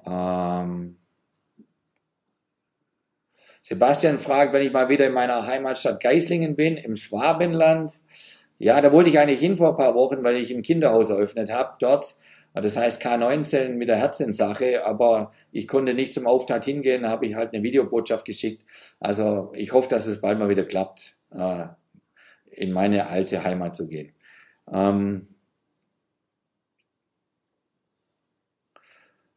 Ähm 0.07 1.00
Sebastian 3.63 4.19
fragt, 4.19 4.53
wenn 4.53 4.67
ich 4.67 4.73
mal 4.73 4.89
wieder 4.89 5.07
in 5.07 5.13
meiner 5.13 5.47
Heimatstadt 5.47 6.01
Geislingen 6.01 6.57
bin, 6.57 6.77
im 6.77 6.97
Schwabenland, 6.97 8.01
ja, 8.59 8.81
da 8.81 8.93
wollte 8.93 9.11
ich 9.11 9.19
eigentlich 9.19 9.41
hin 9.41 9.57
vor 9.57 9.71
ein 9.71 9.77
paar 9.77 9.95
Wochen, 9.95 10.23
weil 10.23 10.37
ich 10.37 10.53
ein 10.53 10.63
Kinderhaus 10.63 11.11
eröffnet 11.11 11.51
habe 11.51 11.77
dort. 11.81 12.17
Das 12.53 12.77
heißt 12.77 13.01
K19 13.03 13.75
mit 13.75 13.89
der 13.89 13.97
Herzenssache, 13.97 14.85
aber 14.85 15.31
ich 15.53 15.69
konnte 15.69 15.95
nicht 15.95 16.13
zum 16.13 16.27
Auftakt 16.27 16.65
hingehen, 16.65 17.09
habe 17.09 17.27
ich 17.27 17.37
halt 17.37 17.55
eine 17.55 17.63
Videobotschaft 17.63 18.25
geschickt. 18.25 18.65
Also 18.99 19.53
ich 19.55 19.73
hoffe, 19.73 19.89
dass 19.89 20.07
es 20.07 20.21
bald 20.21 20.39
mal 20.39 20.49
wieder 20.49 20.65
klappt, 20.65 21.17
äh, 21.31 21.67
in 22.51 22.73
meine 22.73 23.07
alte 23.07 23.45
Heimat 23.45 23.77
zu 23.77 23.89
gehen. 23.89 24.13
Ähm 24.71 25.30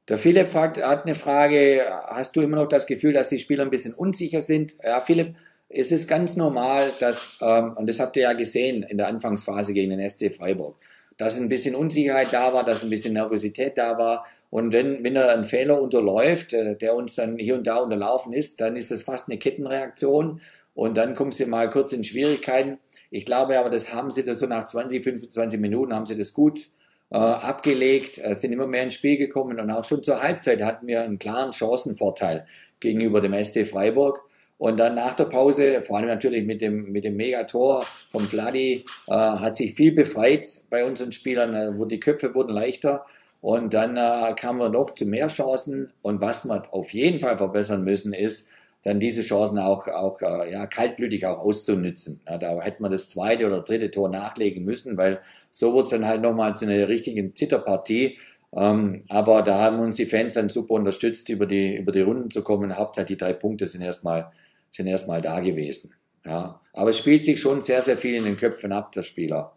der 0.10 0.18
Philipp 0.18 0.52
fragt, 0.52 0.78
hat 0.78 1.06
eine 1.06 1.16
Frage, 1.16 1.86
hast 2.08 2.36
du 2.36 2.42
immer 2.42 2.58
noch 2.58 2.68
das 2.68 2.88
Gefühl, 2.88 3.14
dass 3.14 3.30
die 3.30 3.40
Spieler 3.40 3.64
ein 3.64 3.70
bisschen 3.70 3.94
unsicher 3.94 4.42
sind? 4.42 4.76
Ja, 4.84 5.00
Philipp, 5.00 5.36
es 5.70 5.92
ist 5.92 6.08
ganz 6.08 6.36
normal, 6.36 6.92
dass, 7.00 7.40
ähm, 7.42 7.74
und 7.78 7.88
das 7.88 8.00
habt 8.00 8.16
ihr 8.18 8.24
ja 8.24 8.34
gesehen 8.34 8.84
in 8.84 8.98
der 8.98 9.08
Anfangsphase 9.08 9.74
gegen 9.74 9.98
den 9.98 10.08
SC 10.08 10.30
Freiburg, 10.32 10.76
dass 11.18 11.38
ein 11.38 11.48
bisschen 11.48 11.76
Unsicherheit 11.76 12.28
da 12.32 12.54
war, 12.54 12.66
dass 12.66 12.84
ein 12.84 12.90
bisschen 12.90 13.14
Nervosität 13.14 13.78
da 13.78 13.98
war. 13.98 14.26
Und 14.50 14.74
wenn, 14.74 15.04
wenn 15.04 15.16
er 15.16 15.30
einen 15.30 15.46
Fehler 15.46 15.82
unterläuft, 15.82 16.54
äh, 16.54 16.76
der 16.76 16.96
uns 16.96 17.16
dann 17.16 17.38
hier 17.38 17.56
und 17.56 17.66
da 17.66 17.78
unterlaufen 17.78 18.34
ist, 18.34 18.60
dann 18.60 18.76
ist 18.76 18.92
das 18.92 19.04
fast 19.04 19.30
eine 19.30 19.40
Kettenreaktion. 19.40 20.42
Und 20.76 20.98
dann 20.98 21.16
kommst 21.16 21.40
du 21.40 21.46
mal 21.46 21.70
kurz 21.70 21.94
in 21.94 22.04
Schwierigkeiten. 22.04 22.78
Ich 23.10 23.26
glaube 23.26 23.58
aber, 23.58 23.70
das 23.70 23.94
haben 23.94 24.12
sie 24.12 24.26
das 24.26 24.40
so 24.40 24.48
nach 24.48 24.66
20, 24.66 25.04
25 25.04 25.60
Minuten 25.60 25.94
haben 25.96 26.06
sie 26.06 26.18
das 26.18 26.34
gut 26.34 26.70
äh, 27.14 27.18
abgelegt, 27.18 28.18
äh, 28.18 28.34
sind 28.34 28.52
immer 28.52 28.68
mehr 28.68 28.84
ins 28.84 28.96
Spiel 28.96 29.18
gekommen 29.18 29.60
und 29.60 29.70
auch 29.70 29.86
schon 29.86 30.04
zur 30.04 30.22
Halbzeit 30.22 30.62
hatten 30.64 30.88
wir 30.88 31.04
einen 31.04 31.20
klaren 31.20 31.54
Chancenvorteil 31.54 32.48
gegenüber 32.80 33.22
dem 33.22 33.34
SC 33.34 33.66
Freiburg. 33.66 34.22
Und 34.58 34.78
dann 34.78 34.96
nach 34.96 35.14
der 35.14 35.26
Pause, 35.26 35.82
vor 35.82 35.98
allem 35.98 36.08
natürlich 36.08 36.46
mit 36.46 36.62
dem, 36.62 36.92
mit 36.92 37.04
dem 37.04 37.16
Megator 37.16 37.86
vom 38.12 38.24
Vladi, 38.24 38.84
äh, 39.08 39.12
hat 39.12 39.56
sich 39.56 39.74
viel 39.74 39.92
befreit 39.92 40.46
bei 40.70 40.86
unseren 40.86 41.12
Spielern, 41.12 41.54
äh, 41.54 41.78
wo 41.78 41.86
die 41.86 42.00
Köpfe 42.00 42.34
wurden 42.34 42.54
leichter. 42.54 43.06
Und 43.42 43.74
dann 43.74 43.98
äh, 43.98 44.34
kamen 44.36 44.60
wir 44.60 44.70
noch 44.70 44.96
zu 44.96 45.06
mehr 45.06 45.28
Chancen. 45.28 45.92
Und 46.02 46.22
was 46.22 46.46
wir 46.46 46.74
auf 46.74 46.94
jeden 46.94 47.20
Fall 47.20 47.38
verbessern 47.38 47.84
müssen, 47.84 48.14
ist, 48.14 48.50
dann 48.84 49.00
diese 49.00 49.22
Chancen 49.22 49.60
auch, 49.60 49.88
auch 49.88 50.22
äh, 50.22 50.52
ja, 50.52 50.66
kaltblütig 50.66 51.26
auch 51.26 51.40
auszunützen. 51.40 52.22
Ja, 52.28 52.38
da 52.38 52.62
hätte 52.62 52.82
man 52.82 52.92
das 52.92 53.10
zweite 53.10 53.48
oder 53.48 53.62
dritte 53.62 53.92
Tor 53.92 54.10
nachlegen 54.10 54.64
müssen, 54.66 54.98
weil 54.98 55.22
so 55.56 55.72
wurde 55.74 55.84
es 55.84 55.90
dann 55.92 56.08
halt 56.08 56.22
nochmal 56.22 56.56
zu 56.56 56.66
einer 56.66 56.88
richtigen 56.88 57.36
Zitterpartie. 57.36 58.18
Ähm, 58.56 59.02
aber 59.08 59.44
da 59.44 59.60
haben 59.60 59.80
uns 59.80 59.98
die 59.98 60.08
Fans 60.08 60.34
dann 60.34 60.50
super 60.50 60.74
unterstützt, 60.74 61.30
über 61.30 61.46
die, 61.46 61.76
über 61.76 61.92
die 61.92 62.02
Runden 62.02 62.32
zu 62.32 62.44
kommen. 62.44 62.76
Hauptsächlich 62.76 63.18
die 63.18 63.24
drei 63.24 63.34
Punkte 63.34 63.68
sind 63.68 63.84
erstmal 63.84 64.32
sind 64.72 64.88
erstmal 64.88 65.22
da 65.22 65.40
gewesen. 65.40 65.94
Ja. 66.26 66.60
Aber 66.74 66.90
es 66.90 66.98
spielt 66.98 67.24
sich 67.24 67.40
schon 67.40 67.62
sehr, 67.62 67.82
sehr 67.82 67.98
viel 67.98 68.16
in 68.16 68.24
den 68.24 68.38
Köpfen 68.38 68.72
ab, 68.72 68.92
der 68.92 69.04
Spieler. 69.04 69.56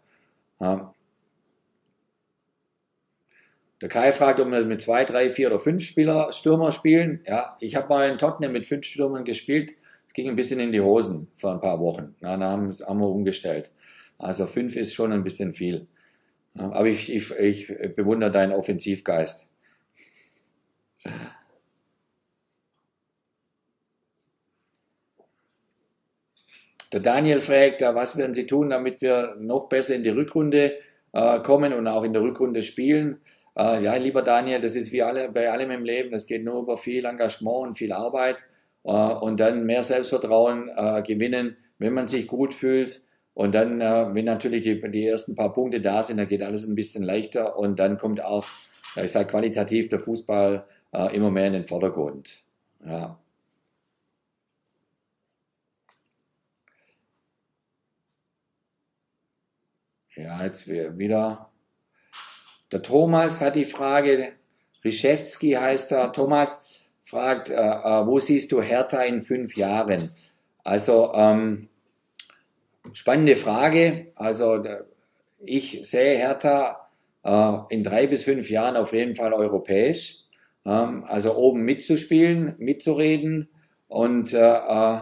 Ja. 0.59 0.93
Der 3.81 3.89
Kai 3.89 4.11
fragt, 4.11 4.39
ob 4.39 4.51
wir 4.51 4.63
mit 4.65 4.81
zwei, 4.81 5.03
drei, 5.03 5.31
vier 5.31 5.47
oder 5.47 5.59
fünf 5.59 5.83
Spieler 5.83 6.31
Stürmer 6.31 6.71
spielen. 6.71 7.21
Ja, 7.25 7.57
ich 7.59 7.75
habe 7.75 7.89
mal 7.89 8.09
in 8.09 8.17
Tottenham 8.17 8.51
mit 8.51 8.65
fünf 8.65 8.85
Stürmern 8.85 9.23
gespielt. 9.23 9.71
Es 10.07 10.13
ging 10.13 10.29
ein 10.29 10.35
bisschen 10.35 10.59
in 10.59 10.71
die 10.71 10.81
Hosen 10.81 11.27
vor 11.35 11.53
ein 11.53 11.61
paar 11.61 11.79
Wochen. 11.79 12.15
Ja, 12.21 12.37
da 12.37 12.51
haben, 12.51 12.71
haben 12.73 12.99
wir 12.99 13.09
umgestellt. 13.09 13.71
Also 14.17 14.45
fünf 14.45 14.75
ist 14.75 14.93
schon 14.93 15.11
ein 15.11 15.23
bisschen 15.23 15.53
viel. 15.53 15.87
Aber 16.55 16.87
ich, 16.87 17.13
ich, 17.13 17.31
ich 17.31 17.67
bewundere 17.95 18.31
deinen 18.31 18.51
Offensivgeist. 18.51 19.49
Der 26.93 27.01
Daniel 27.01 27.41
fragt, 27.41 27.81
was 27.81 28.17
werden 28.17 28.33
Sie 28.33 28.47
tun, 28.47 28.69
damit 28.69 29.01
wir 29.01 29.35
noch 29.39 29.67
besser 29.67 29.95
in 29.95 30.03
die 30.03 30.09
Rückrunde 30.09 30.73
äh, 31.11 31.39
kommen 31.39 31.73
und 31.73 31.87
auch 31.87 32.03
in 32.03 32.13
der 32.13 32.21
Rückrunde 32.21 32.61
spielen? 32.61 33.19
Äh, 33.57 33.83
ja, 33.83 33.95
lieber 33.97 34.21
Daniel, 34.21 34.61
das 34.61 34.75
ist 34.75 34.91
wie 34.93 35.03
alle, 35.03 35.29
bei 35.29 35.51
allem 35.51 35.71
im 35.71 35.83
Leben, 35.83 36.11
das 36.11 36.27
geht 36.27 36.45
nur 36.45 36.61
über 36.61 36.77
viel 36.77 37.05
Engagement 37.05 37.67
und 37.67 37.73
viel 37.75 37.91
Arbeit 37.91 38.47
äh, 38.85 38.89
und 38.89 39.39
dann 39.39 39.65
mehr 39.65 39.83
Selbstvertrauen 39.83 40.71
gewinnen, 41.03 41.57
wenn 41.77 41.93
man 41.93 42.07
sich 42.07 42.25
gut 42.27 42.53
fühlt. 42.53 43.01
Und 43.37 43.53
dann, 43.53 43.81
äh, 43.81 44.15
wenn 44.15 44.25
natürlich 44.25 44.63
die, 44.63 44.81
die 44.89 45.05
ersten 45.05 45.35
paar 45.35 45.53
Punkte 45.53 45.79
da 45.79 46.01
sind, 46.01 46.17
dann 46.17 46.27
geht 46.27 46.41
alles 46.41 46.67
ein 46.67 46.73
bisschen 46.73 47.03
leichter 47.03 47.55
und 47.55 47.77
dann 47.77 47.99
kommt 47.99 48.19
auch, 48.19 48.47
ich 48.95 49.11
sage 49.11 49.29
qualitativ, 49.29 49.89
der 49.89 49.99
Fußball 49.99 50.65
äh, 50.91 51.15
immer 51.15 51.29
mehr 51.29 51.45
in 51.45 51.53
den 51.53 51.63
Vordergrund. 51.63 52.41
Ja. 52.83 53.19
Ja, 60.15 60.43
jetzt 60.43 60.67
wieder. 60.67 61.51
Der 62.71 62.81
Thomas 62.81 63.39
hat 63.39 63.55
die 63.55 63.65
Frage, 63.65 64.31
Rischewski 64.83 65.51
heißt 65.51 65.91
er. 65.91 66.11
Thomas 66.11 66.81
fragt, 67.03 67.51
äh, 67.51 67.53
äh, 67.53 68.07
wo 68.07 68.19
siehst 68.19 68.51
du 68.51 68.63
Hertha 68.63 69.03
in 69.03 69.21
fünf 69.21 69.55
Jahren? 69.55 70.09
Also, 70.63 71.13
ähm, 71.13 71.69
spannende 72.93 73.35
Frage. 73.35 74.11
Also, 74.15 74.63
ich 75.45 75.79
sehe 75.83 76.17
Hertha 76.17 76.87
äh, 77.23 77.53
in 77.69 77.83
drei 77.83 78.07
bis 78.07 78.23
fünf 78.23 78.49
Jahren 78.49 78.75
auf 78.75 78.93
jeden 78.93 79.15
Fall 79.15 79.33
europäisch. 79.33 80.23
Ähm, 80.65 81.03
also 81.07 81.35
oben 81.35 81.63
mitzuspielen, 81.63 82.55
mitzureden 82.57 83.49
und 83.87 84.33
äh, 84.33 84.39
äh 84.39 85.01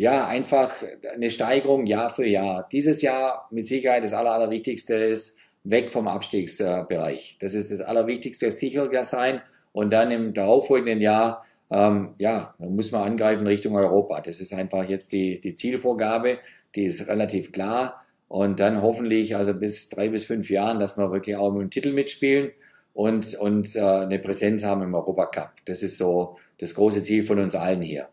ja, 0.00 0.28
einfach 0.28 0.72
eine 1.12 1.28
Steigerung 1.28 1.84
Jahr 1.84 2.08
für 2.08 2.24
Jahr. 2.24 2.68
Dieses 2.70 3.02
Jahr 3.02 3.48
mit 3.50 3.66
Sicherheit 3.66 4.04
das 4.04 4.12
Aller, 4.12 4.30
Allerwichtigste 4.30 4.94
ist 4.94 5.38
weg 5.64 5.90
vom 5.90 6.06
Abstiegsbereich. 6.06 7.36
Das 7.40 7.52
ist 7.54 7.72
das 7.72 7.80
Allerwichtigste, 7.80 8.48
sicherer 8.52 9.04
sein 9.04 9.42
und 9.72 9.90
dann 9.90 10.12
im 10.12 10.34
darauffolgenden 10.34 11.00
Jahr, 11.00 11.44
ähm, 11.70 12.14
ja, 12.18 12.54
muss 12.58 12.92
man 12.92 13.02
angreifen 13.02 13.48
Richtung 13.48 13.74
Europa. 13.74 14.20
Das 14.20 14.40
ist 14.40 14.54
einfach 14.54 14.88
jetzt 14.88 15.12
die, 15.12 15.40
die 15.40 15.56
Zielvorgabe, 15.56 16.38
die 16.78 16.84
ist 16.84 17.08
relativ 17.08 17.50
klar 17.50 18.04
und 18.28 18.60
dann 18.60 18.82
hoffentlich 18.82 19.34
also 19.34 19.52
bis 19.52 19.88
drei 19.88 20.08
bis 20.08 20.24
fünf 20.24 20.48
Jahren, 20.48 20.78
dass 20.78 20.96
wir 20.96 21.10
wirklich 21.10 21.36
auch 21.36 21.52
mit 21.52 21.62
dem 21.62 21.70
Titel 21.70 21.92
mitspielen 21.92 22.52
und, 22.94 23.34
und 23.34 23.74
äh, 23.74 23.80
eine 23.80 24.18
Präsenz 24.20 24.64
haben 24.64 24.82
im 24.82 24.94
Europacup. 24.94 25.50
Das 25.64 25.82
ist 25.82 25.96
so 25.96 26.38
das 26.58 26.74
große 26.74 27.02
Ziel 27.02 27.24
von 27.24 27.40
uns 27.40 27.54
allen 27.54 27.82
hier. 27.82 28.08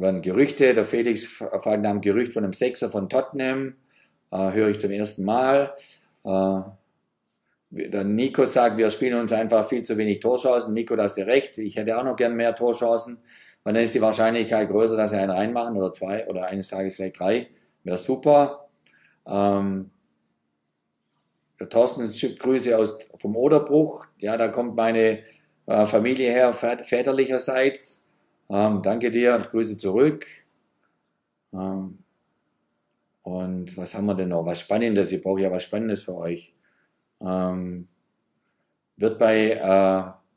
waren 0.00 0.22
Gerüchte, 0.22 0.74
der 0.74 0.84
Felix 0.84 1.26
fragt 1.26 1.82
nach 1.82 1.90
einem 1.90 2.00
Gerücht 2.00 2.32
von 2.32 2.44
einem 2.44 2.52
Sechser 2.52 2.88
von 2.88 3.08
Tottenham, 3.08 3.74
äh, 4.30 4.52
höre 4.52 4.68
ich 4.68 4.78
zum 4.78 4.92
ersten 4.92 5.24
Mal. 5.24 5.74
Äh, 6.24 6.60
der 7.70 8.04
Nico 8.04 8.44
sagt, 8.46 8.78
wir 8.78 8.90
spielen 8.90 9.20
uns 9.20 9.32
einfach 9.32 9.68
viel 9.68 9.82
zu 9.82 9.98
wenig 9.98 10.20
Torchancen. 10.20 10.72
Nico, 10.72 10.96
da 10.96 11.02
hast 11.04 11.18
du 11.18 11.26
recht. 11.26 11.58
Ich 11.58 11.76
hätte 11.76 11.98
auch 11.98 12.04
noch 12.04 12.16
gern 12.16 12.34
mehr 12.34 12.54
Torchancen. 12.54 13.18
Und 13.64 13.74
dann 13.74 13.82
ist 13.82 13.94
die 13.94 14.00
Wahrscheinlichkeit 14.00 14.68
größer, 14.68 14.96
dass 14.96 15.10
sie 15.10 15.18
einen 15.18 15.30
reinmachen 15.30 15.76
oder 15.76 15.92
zwei 15.92 16.26
oder 16.26 16.46
eines 16.46 16.68
Tages 16.68 16.96
vielleicht 16.96 17.18
drei. 17.20 17.48
Wäre 17.84 17.98
super. 17.98 18.68
Ähm, 19.26 19.90
der 21.60 21.68
Thorsten 21.68 22.10
schickt 22.12 22.40
Grüße 22.40 22.76
aus, 22.76 22.98
vom 23.16 23.36
Oderbruch. 23.36 24.06
Ja, 24.18 24.36
da 24.36 24.48
kommt 24.48 24.76
meine 24.76 25.22
äh, 25.66 25.86
Familie 25.86 26.30
her, 26.30 26.52
väterlicherseits. 26.54 28.08
Ähm, 28.48 28.80
danke 28.82 29.10
dir, 29.10 29.38
Grüße 29.38 29.76
zurück. 29.76 30.24
Ähm, 31.52 31.98
und 33.22 33.76
was 33.76 33.94
haben 33.94 34.06
wir 34.06 34.14
denn 34.14 34.30
noch? 34.30 34.46
Was 34.46 34.60
Spannendes? 34.60 35.12
Ich 35.12 35.22
brauche 35.22 35.40
ja 35.40 35.50
was 35.50 35.64
Spannendes 35.64 36.02
für 36.02 36.16
euch. 36.16 36.54
Ähm, 37.20 37.88
wird 38.96 39.18
bei, 39.18 39.50
äh, 39.50 40.27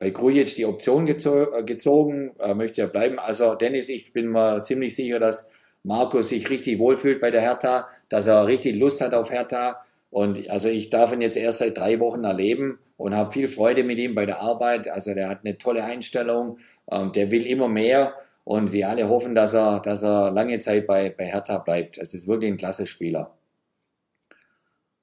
bei 0.00 0.10
Grujic 0.10 0.56
die 0.56 0.64
Option 0.64 1.06
gezo 1.06 1.52
äh, 1.52 1.62
gezogen, 1.62 2.32
äh, 2.40 2.54
möchte 2.54 2.80
er 2.80 2.88
bleiben. 2.88 3.18
Also 3.18 3.54
Dennis, 3.54 3.88
ich 3.88 4.12
bin 4.12 4.28
mir 4.28 4.62
ziemlich 4.62 4.96
sicher, 4.96 5.20
dass 5.20 5.52
Marco 5.84 6.22
sich 6.22 6.48
richtig 6.48 6.78
wohlfühlt 6.78 7.20
bei 7.20 7.30
der 7.30 7.42
Hertha, 7.42 7.88
dass 8.08 8.26
er 8.26 8.46
richtig 8.46 8.76
Lust 8.76 9.00
hat 9.02 9.14
auf 9.14 9.30
Hertha. 9.30 9.84
Und 10.08 10.48
also 10.50 10.68
ich 10.68 10.88
darf 10.90 11.12
ihn 11.12 11.20
jetzt 11.20 11.36
erst 11.36 11.58
seit 11.58 11.76
drei 11.76 12.00
Wochen 12.00 12.24
erleben 12.24 12.78
und 12.96 13.14
habe 13.14 13.30
viel 13.30 13.46
Freude 13.46 13.84
mit 13.84 13.98
ihm 13.98 14.14
bei 14.14 14.24
der 14.24 14.40
Arbeit. 14.40 14.88
Also 14.88 15.14
der 15.14 15.28
hat 15.28 15.40
eine 15.44 15.58
tolle 15.58 15.84
Einstellung, 15.84 16.58
ähm, 16.90 17.12
der 17.12 17.30
will 17.30 17.46
immer 17.46 17.68
mehr 17.68 18.14
und 18.44 18.72
wir 18.72 18.88
alle 18.88 19.06
hoffen, 19.08 19.34
dass 19.34 19.52
er, 19.54 19.80
dass 19.80 20.02
er 20.02 20.30
lange 20.30 20.58
Zeit 20.60 20.86
bei, 20.86 21.10
bei 21.10 21.26
Hertha 21.26 21.58
bleibt. 21.58 21.98
Es 21.98 22.14
ist 22.14 22.26
wirklich 22.26 22.50
ein 22.50 22.56
klasse 22.56 22.86
Spieler. 22.86 23.36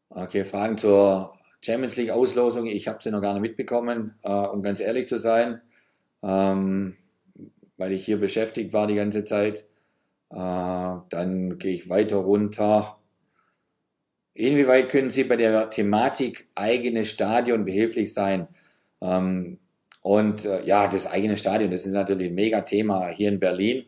Okay, 0.09 0.43
Fragen 0.43 0.77
zur 0.77 1.36
Champions 1.67 1.97
League 1.97 2.11
Auslosung. 2.11 2.65
Ich 2.65 2.87
habe 2.87 3.03
sie 3.03 3.11
noch 3.11 3.21
gar 3.21 3.33
nicht 3.33 3.41
mitbekommen, 3.41 4.15
äh, 4.23 4.31
um 4.31 4.63
ganz 4.63 4.79
ehrlich 4.79 5.07
zu 5.07 5.19
sein, 5.19 5.61
ähm, 6.23 6.95
weil 7.75 7.91
ich 7.91 8.05
hier 8.05 8.17
beschäftigt 8.17 8.71
war 8.71 8.87
die 8.87 8.95
ganze 8.95 9.25
Zeit. 9.25 9.65
Äh, 10.29 10.35
dann 11.09 11.57
gehe 11.59 11.73
ich 11.73 11.89
weiter 11.89 12.17
runter. 12.17 12.97
Inwieweit 14.33 14.89
können 14.89 15.09
Sie 15.09 15.25
bei 15.25 15.35
der 15.35 15.69
Thematik 15.69 16.47
eigenes 16.55 17.09
Stadion 17.09 17.65
behilflich 17.65 18.13
sein? 18.13 18.47
Ähm, 19.01 19.59
und 20.01 20.45
äh, 20.45 20.63
ja, 20.65 20.87
das 20.87 21.05
eigene 21.05 21.35
Stadion, 21.35 21.69
das 21.69 21.85
ist 21.85 21.91
natürlich 21.91 22.29
ein 22.29 22.35
Mega-Thema 22.35 23.09
hier 23.09 23.27
in 23.27 23.39
Berlin. 23.39 23.83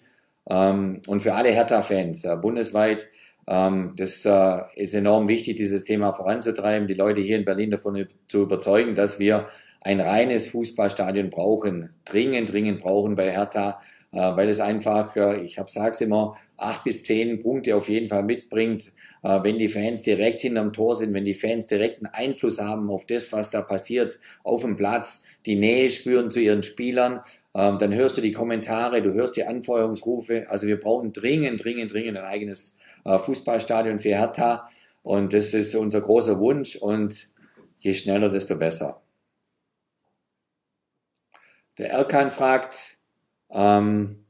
Ähm, 0.50 1.00
und 1.08 1.22
für 1.22 1.34
alle 1.34 1.52
Hertha-Fans 1.52 2.26
äh, 2.26 2.36
bundesweit 2.36 3.08
das 3.50 4.26
äh, 4.26 4.60
ist 4.76 4.94
enorm 4.94 5.28
wichtig, 5.28 5.58
dieses 5.58 5.84
Thema 5.84 6.14
voranzutreiben, 6.14 6.88
die 6.88 6.94
Leute 6.94 7.22
hier 7.22 7.36
in 7.36 7.46
Berlin 7.46 7.72
davon 7.72 8.06
zu 8.28 8.44
überzeugen, 8.44 8.94
dass 8.94 9.18
wir 9.18 9.48
ein 9.82 10.00
reines 10.00 10.46
Fußballstadion 10.48 11.32
brauchen, 11.32 11.90
dringend, 12.06 12.52
dringend 12.52 12.82
brauchen 12.82 13.16
bei 13.16 13.32
Hertha, 13.32 13.80
äh, 14.12 14.18
weil 14.18 14.50
es 14.50 14.60
einfach, 14.60 15.16
äh, 15.16 15.42
ich 15.42 15.60
sage 15.66 15.92
es 15.92 16.02
immer, 16.02 16.38
acht 16.58 16.84
bis 16.84 17.04
zehn 17.04 17.40
Punkte 17.40 17.76
auf 17.76 17.90
jeden 17.90 18.08
Fall 18.08 18.24
mitbringt, 18.24 18.92
wenn 19.22 19.58
die 19.58 19.68
Fans 19.68 20.02
direkt 20.04 20.40
hinterm 20.42 20.72
Tor 20.72 20.96
sind, 20.96 21.14
wenn 21.14 21.26
die 21.26 21.34
Fans 21.34 21.68
direkten 21.68 22.06
Einfluss 22.06 22.62
haben 22.62 22.90
auf 22.90 23.06
das, 23.06 23.34
was 23.34 23.50
da 23.50 23.62
passiert 23.62 24.18
auf 24.44 24.62
dem 24.62 24.78
Platz, 24.78 25.28
die 25.46 25.58
Nähe 25.58 25.90
spüren 25.90 26.32
zu 26.32 26.40
ihren 26.40 26.64
Spielern, 26.64 27.22
ähm, 27.54 27.80
dann 27.80 27.94
hörst 27.94 28.18
du 28.18 28.22
die 28.22 28.32
Kommentare, 28.32 29.02
du 29.02 29.14
hörst 29.14 29.36
die 29.36 29.44
Anfeuerungsrufe. 29.44 30.46
Also 30.50 30.68
wir 30.68 30.80
brauchen 30.80 31.12
dringend, 31.12 31.64
dringend, 31.64 31.92
dringend 31.92 32.18
ein 32.18 32.24
eigenes 32.24 32.78
äh, 32.78 32.79
Fußballstadion 33.18 34.00
für 34.00 34.10
Hertha. 34.10 34.68
Und 35.02 35.34
das 35.34 35.54
ist 35.54 35.74
unser 35.76 36.02
großer 36.02 36.38
Wunsch 36.40 36.76
und 36.76 37.30
je 37.78 37.94
schneller, 37.94 38.30
desto 38.30 38.58
besser. 38.58 39.02
Der 41.78 41.92
Erkan 41.92 42.30
fragt, 42.30 42.98
ähm, 43.50 44.26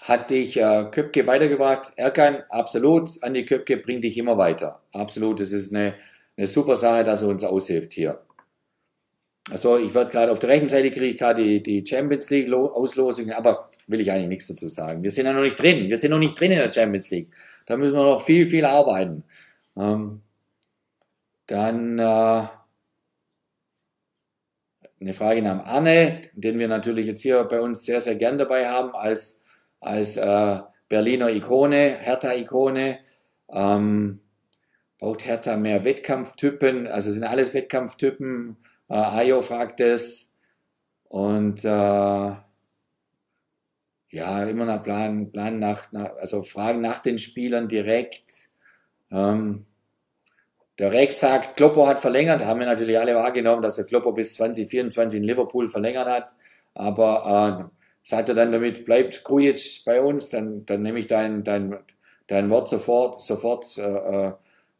hat 0.00 0.30
dich 0.30 0.56
äh, 0.56 0.86
Köpke 0.90 1.26
weitergebracht? 1.26 1.92
Erkan, 1.96 2.42
absolut. 2.48 3.10
Andi 3.22 3.44
Köpke 3.44 3.76
bringt 3.76 4.02
dich 4.02 4.18
immer 4.18 4.36
weiter. 4.36 4.82
Absolut. 4.92 5.40
Es 5.40 5.52
ist 5.52 5.72
eine, 5.74 5.94
eine 6.36 6.46
super 6.46 6.74
Sache, 6.74 7.04
dass 7.04 7.22
er 7.22 7.28
uns 7.28 7.44
aushilft 7.44 7.92
hier. 7.92 8.20
Also 9.50 9.78
ich 9.78 9.94
werde 9.94 10.10
gerade 10.10 10.32
auf 10.32 10.38
der 10.38 10.50
rechten 10.50 10.68
Seite 10.68 10.90
kriege 10.90 11.06
ich 11.06 11.18
gerade 11.18 11.42
die, 11.42 11.62
die 11.62 11.84
Champions 11.86 12.30
League 12.30 12.52
Auslosung, 12.52 13.30
aber 13.30 13.68
will 13.86 14.00
ich 14.00 14.10
eigentlich 14.10 14.28
nichts 14.28 14.46
dazu 14.48 14.68
sagen. 14.68 15.02
Wir 15.02 15.10
sind 15.10 15.26
ja 15.26 15.32
noch 15.32 15.42
nicht 15.42 15.60
drin. 15.60 15.88
Wir 15.88 15.96
sind 15.96 16.10
noch 16.10 16.18
nicht 16.18 16.38
drin 16.38 16.52
in 16.52 16.58
der 16.58 16.70
Champions 16.70 17.10
League. 17.10 17.30
Da 17.70 17.76
müssen 17.76 17.94
wir 17.96 18.02
noch 18.02 18.20
viel, 18.20 18.48
viel 18.48 18.64
arbeiten. 18.64 19.22
Ähm, 19.76 20.22
dann 21.46 22.00
äh, 22.00 22.48
eine 25.00 25.12
Frage 25.12 25.40
nach 25.40 25.64
Arne, 25.64 26.22
den 26.32 26.58
wir 26.58 26.66
natürlich 26.66 27.06
jetzt 27.06 27.22
hier 27.22 27.44
bei 27.44 27.60
uns 27.60 27.84
sehr, 27.84 28.00
sehr 28.00 28.16
gern 28.16 28.38
dabei 28.38 28.68
haben 28.68 28.92
als, 28.96 29.44
als 29.78 30.16
äh, 30.16 30.58
Berliner 30.88 31.30
Ikone, 31.30 31.96
Hertha-Ikone. 31.96 32.98
Ähm, 33.48 34.20
braucht 34.98 35.24
Hertha 35.24 35.56
mehr 35.56 35.84
Wettkampftypen? 35.84 36.88
Also 36.88 37.12
sind 37.12 37.22
alles 37.22 37.54
Wettkampftypen? 37.54 38.56
Äh, 38.88 38.94
Ayo 38.94 39.42
fragt 39.42 39.78
es. 39.78 40.36
Und 41.04 41.64
äh, 41.64 42.34
ja, 44.10 44.44
immer 44.44 44.64
nach 44.64 44.82
Plan, 44.82 45.30
Plan 45.30 45.58
nach, 45.58 45.92
nach, 45.92 46.16
also 46.16 46.42
Fragen 46.42 46.80
nach 46.80 46.98
den 46.98 47.18
Spielern 47.18 47.68
direkt. 47.68 48.50
Ähm, 49.10 49.66
der 50.78 50.92
Rex 50.92 51.20
sagt, 51.20 51.56
Kloppo 51.56 51.86
hat 51.86 52.00
verlängert, 52.00 52.44
haben 52.44 52.60
wir 52.60 52.66
natürlich 52.66 52.98
alle 52.98 53.14
wahrgenommen, 53.14 53.62
dass 53.62 53.76
der 53.76 53.84
Kloppo 53.84 54.12
bis 54.12 54.34
2024 54.34 55.20
in 55.20 55.26
Liverpool 55.26 55.68
verlängert 55.68 56.08
hat. 56.08 56.34
Aber 56.74 57.70
äh, 57.70 57.76
sagt 58.02 58.30
er 58.30 58.34
dann 58.34 58.52
damit, 58.52 58.84
bleibt 58.84 59.22
Krujic 59.24 59.82
bei 59.84 60.00
uns, 60.00 60.30
dann, 60.30 60.64
dann 60.66 60.82
nehme 60.82 60.98
ich 60.98 61.06
dein, 61.06 61.44
dein, 61.44 61.78
dein 62.26 62.50
Wort 62.50 62.68
sofort, 62.68 63.20
sofort 63.20 63.76
äh, 63.78 63.82
äh, 63.82 64.32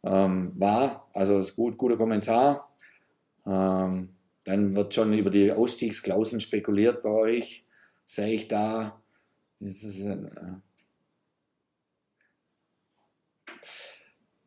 ähm, 0.04 0.52
wahr. 0.56 1.08
Also 1.12 1.38
ist 1.38 1.54
gut, 1.54 1.76
guter 1.76 1.96
Kommentar. 1.96 2.70
Ähm, 3.46 4.10
dann 4.44 4.74
wird 4.74 4.94
schon 4.94 5.12
über 5.12 5.30
die 5.30 5.52
Ausstiegsklauseln 5.52 6.40
spekuliert 6.40 7.02
bei 7.02 7.10
euch. 7.10 7.64
Sehe 8.06 8.32
ich 8.32 8.48
da. 8.48 8.99
Ein, 9.60 10.30
äh, 10.36 10.70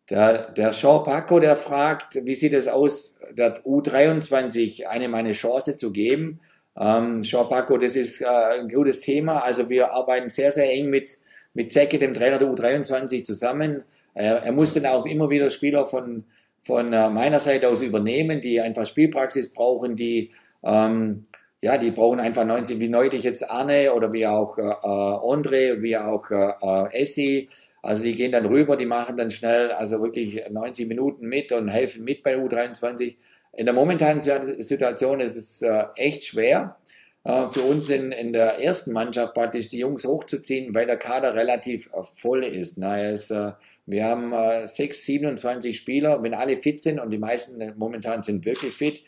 der, 0.10 0.52
der 0.52 0.72
Jean 0.72 1.04
Paco, 1.04 1.40
der 1.40 1.56
fragt, 1.56 2.16
wie 2.26 2.36
sieht 2.36 2.54
es 2.54 2.68
aus, 2.68 3.16
der 3.32 3.64
U23 3.64 4.86
eine 4.86 5.08
meine 5.08 5.32
Chance 5.32 5.78
zu 5.78 5.92
geben. 5.92 6.42
Ähm, 6.78 7.22
Jean 7.22 7.48
Paco, 7.48 7.78
das 7.78 7.96
ist 7.96 8.22
äh, 8.22 8.26
ein 8.26 8.70
gutes 8.70 9.02
Thema. 9.02 9.40
Also 9.44 9.70
wir 9.70 9.92
arbeiten 9.92 10.30
sehr, 10.30 10.52
sehr 10.52 10.72
eng 10.72 10.90
mit, 10.90 11.18
mit 11.54 11.72
Zecke, 11.72 12.00
dem 12.00 12.14
Trainer 12.14 12.40
der 12.40 12.50
U23, 12.50 13.24
zusammen. 13.24 13.84
Äh, 14.14 14.26
er 14.26 14.52
muss 14.52 14.74
dann 14.74 14.88
auch 14.88 15.06
immer 15.06 15.30
wieder 15.30 15.50
Spieler 15.50 15.88
von, 15.88 16.26
von 16.62 16.92
äh, 16.92 17.10
meiner 17.10 17.40
Seite 17.40 17.70
aus 17.70 17.82
übernehmen, 17.82 18.42
die 18.42 18.60
einfach 18.60 18.86
Spielpraxis 18.86 19.54
brauchen, 19.54 19.96
die 19.96 20.32
ähm, 20.64 21.28
ja, 21.64 21.78
die 21.78 21.92
brauchen 21.92 22.20
einfach 22.20 22.44
90, 22.44 22.82
wie 22.82 22.90
neulich 22.90 23.24
jetzt 23.24 23.50
Arne 23.50 23.94
oder 23.94 24.12
wie 24.12 24.28
auch 24.28 24.58
äh, 24.58 24.62
Andre, 24.62 25.82
wie 25.82 25.96
auch 25.96 26.30
äh, 26.30 26.92
Essi. 26.92 27.48
Also 27.82 28.04
die 28.04 28.12
gehen 28.12 28.34
dann 28.34 28.46
rüber, 28.46 28.76
die 28.76 28.86
machen 28.86 29.16
dann 29.16 29.32
schnell, 29.32 29.72
also 29.72 30.02
wirklich 30.02 30.44
90 30.50 30.90
Minuten 30.90 31.26
mit 31.26 31.54
und 31.54 31.70
helfen 31.70 32.04
mit 32.04 32.22
bei 32.22 32.36
U23. 32.36 33.16
In 33.54 33.66
der 33.66 33.74
momentanen 33.74 34.22
Situation 34.62 35.22
ist 35.22 35.38
es 35.38 35.62
äh, 35.62 35.86
echt 35.96 36.26
schwer 36.26 36.76
äh, 37.24 37.50
für 37.50 37.62
uns 37.62 37.90
in, 37.90 38.12
in 38.12 38.34
der 38.34 38.62
ersten 38.62 38.92
Mannschaft 38.92 39.34
praktisch 39.34 39.70
die 39.70 39.78
Jungs 39.78 40.04
hochzuziehen, 40.04 40.76
weil 40.76 40.86
der 40.86 40.98
Kader 40.98 41.34
relativ 41.34 41.88
äh, 41.94 42.04
voll 42.04 42.44
ist. 42.44 42.78
Na, 42.78 43.10
ist 43.10 43.32
äh, 43.32 43.54
wir 43.86 44.04
haben 44.04 44.34
äh, 44.34 44.68
6, 44.68 45.06
27 45.06 45.78
Spieler. 45.78 46.22
Wenn 46.24 46.34
alle 46.34 46.58
fit 46.58 46.82
sind 46.82 47.00
und 47.00 47.12
die 47.12 47.18
meisten 47.18 47.74
momentan 47.78 48.22
sind 48.22 48.44
wirklich 48.44 48.74
fit, 48.74 49.02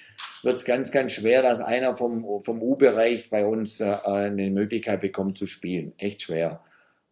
wird 0.46 0.56
es 0.56 0.66
ganz, 0.66 0.92
ganz 0.92 1.12
schwer, 1.12 1.42
dass 1.42 1.60
einer 1.60 1.96
vom, 1.96 2.42
vom 2.44 2.62
U-Bereich 2.62 3.30
bei 3.30 3.46
uns 3.46 3.82
äh, 3.82 3.98
eine 4.06 4.52
Möglichkeit 4.52 5.02
bekommt 5.02 5.38
zu 5.38 5.48
spielen. 5.48 5.94
Echt 5.98 6.22
schwer. 6.22 6.64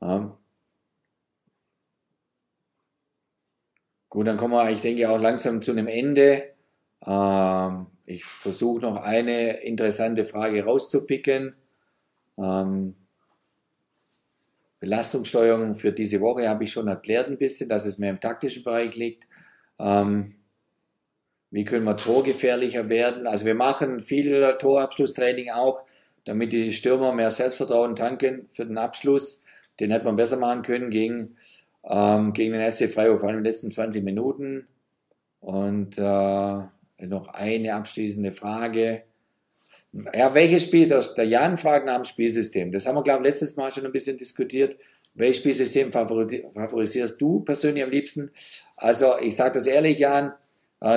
Ja. 0.01 0.37
Gut, 4.09 4.27
dann 4.27 4.37
kommen 4.37 4.53
wir, 4.53 4.69
ich 4.69 4.81
denke, 4.81 5.09
auch 5.09 5.17
langsam 5.17 5.63
zu 5.63 5.71
einem 5.71 5.87
Ende. 5.87 6.53
Ähm, 7.05 7.87
ich 8.05 8.23
versuche 8.23 8.81
noch 8.81 8.97
eine 8.97 9.61
interessante 9.63 10.25
Frage 10.25 10.63
rauszupicken. 10.63 11.55
Ähm, 12.37 12.95
Belastungssteuerung 14.79 15.75
für 15.75 15.91
diese 15.91 16.21
Woche 16.21 16.47
habe 16.47 16.65
ich 16.65 16.71
schon 16.71 16.87
erklärt 16.87 17.29
ein 17.29 17.37
bisschen, 17.39 17.69
dass 17.69 17.85
es 17.85 17.97
mehr 17.97 18.11
im 18.11 18.19
taktischen 18.19 18.63
Bereich 18.63 18.95
liegt. 18.95 19.27
Ähm, 19.79 20.35
wie 21.53 21.65
können 21.65 21.85
wir 21.85 21.95
torgefährlicher 21.95 22.89
werden? 22.89 23.27
Also 23.27 23.45
wir 23.45 23.53
machen 23.53 24.01
viel 24.01 24.41
Torabschlusstraining 24.57 25.51
auch, 25.51 25.83
damit 26.25 26.51
die 26.51 26.73
Stürmer 26.73 27.13
mehr 27.13 27.29
Selbstvertrauen 27.29 27.95
tanken 27.95 28.49
für 28.51 28.65
den 28.65 28.79
Abschluss. 28.79 29.43
Den 29.79 29.91
hätte 29.91 30.05
man 30.05 30.15
besser 30.15 30.37
machen 30.37 30.63
können 30.63 30.89
gegen, 30.89 31.35
ähm, 31.87 32.33
gegen 32.33 32.53
den 32.53 32.71
SC 32.71 32.87
Freiburg, 32.91 33.19
vor 33.19 33.29
allem 33.29 33.37
in 33.37 33.43
den 33.43 33.51
letzten 33.51 33.69
20 33.69 34.03
Minuten. 34.03 34.67
Und 35.41 35.99
äh, 35.99 36.01
noch 36.01 37.27
eine 37.27 37.75
abschließende 37.75 38.31
Frage. 38.31 39.03
Ja, 40.15 40.33
welches 40.33 40.63
Spiel, 40.63 40.87
der 40.87 41.25
Jan 41.27 41.57
fragt 41.57 41.85
nach 41.85 41.97
dem 41.97 42.05
Spielsystem. 42.05 42.71
Das 42.71 42.87
haben 42.87 42.95
wir, 42.95 43.03
glaube 43.03 43.21
ich, 43.21 43.27
letztes 43.27 43.57
Mal 43.57 43.71
schon 43.71 43.85
ein 43.85 43.91
bisschen 43.91 44.17
diskutiert. 44.17 44.75
Welches 45.13 45.37
Spielsystem 45.37 45.91
favorisierst 45.91 47.21
du 47.21 47.41
persönlich 47.41 47.83
am 47.83 47.91
liebsten? 47.91 48.31
Also, 48.75 49.19
ich 49.21 49.35
sage 49.35 49.53
das 49.53 49.67
ehrlich, 49.67 49.99
Jan, 49.99 50.33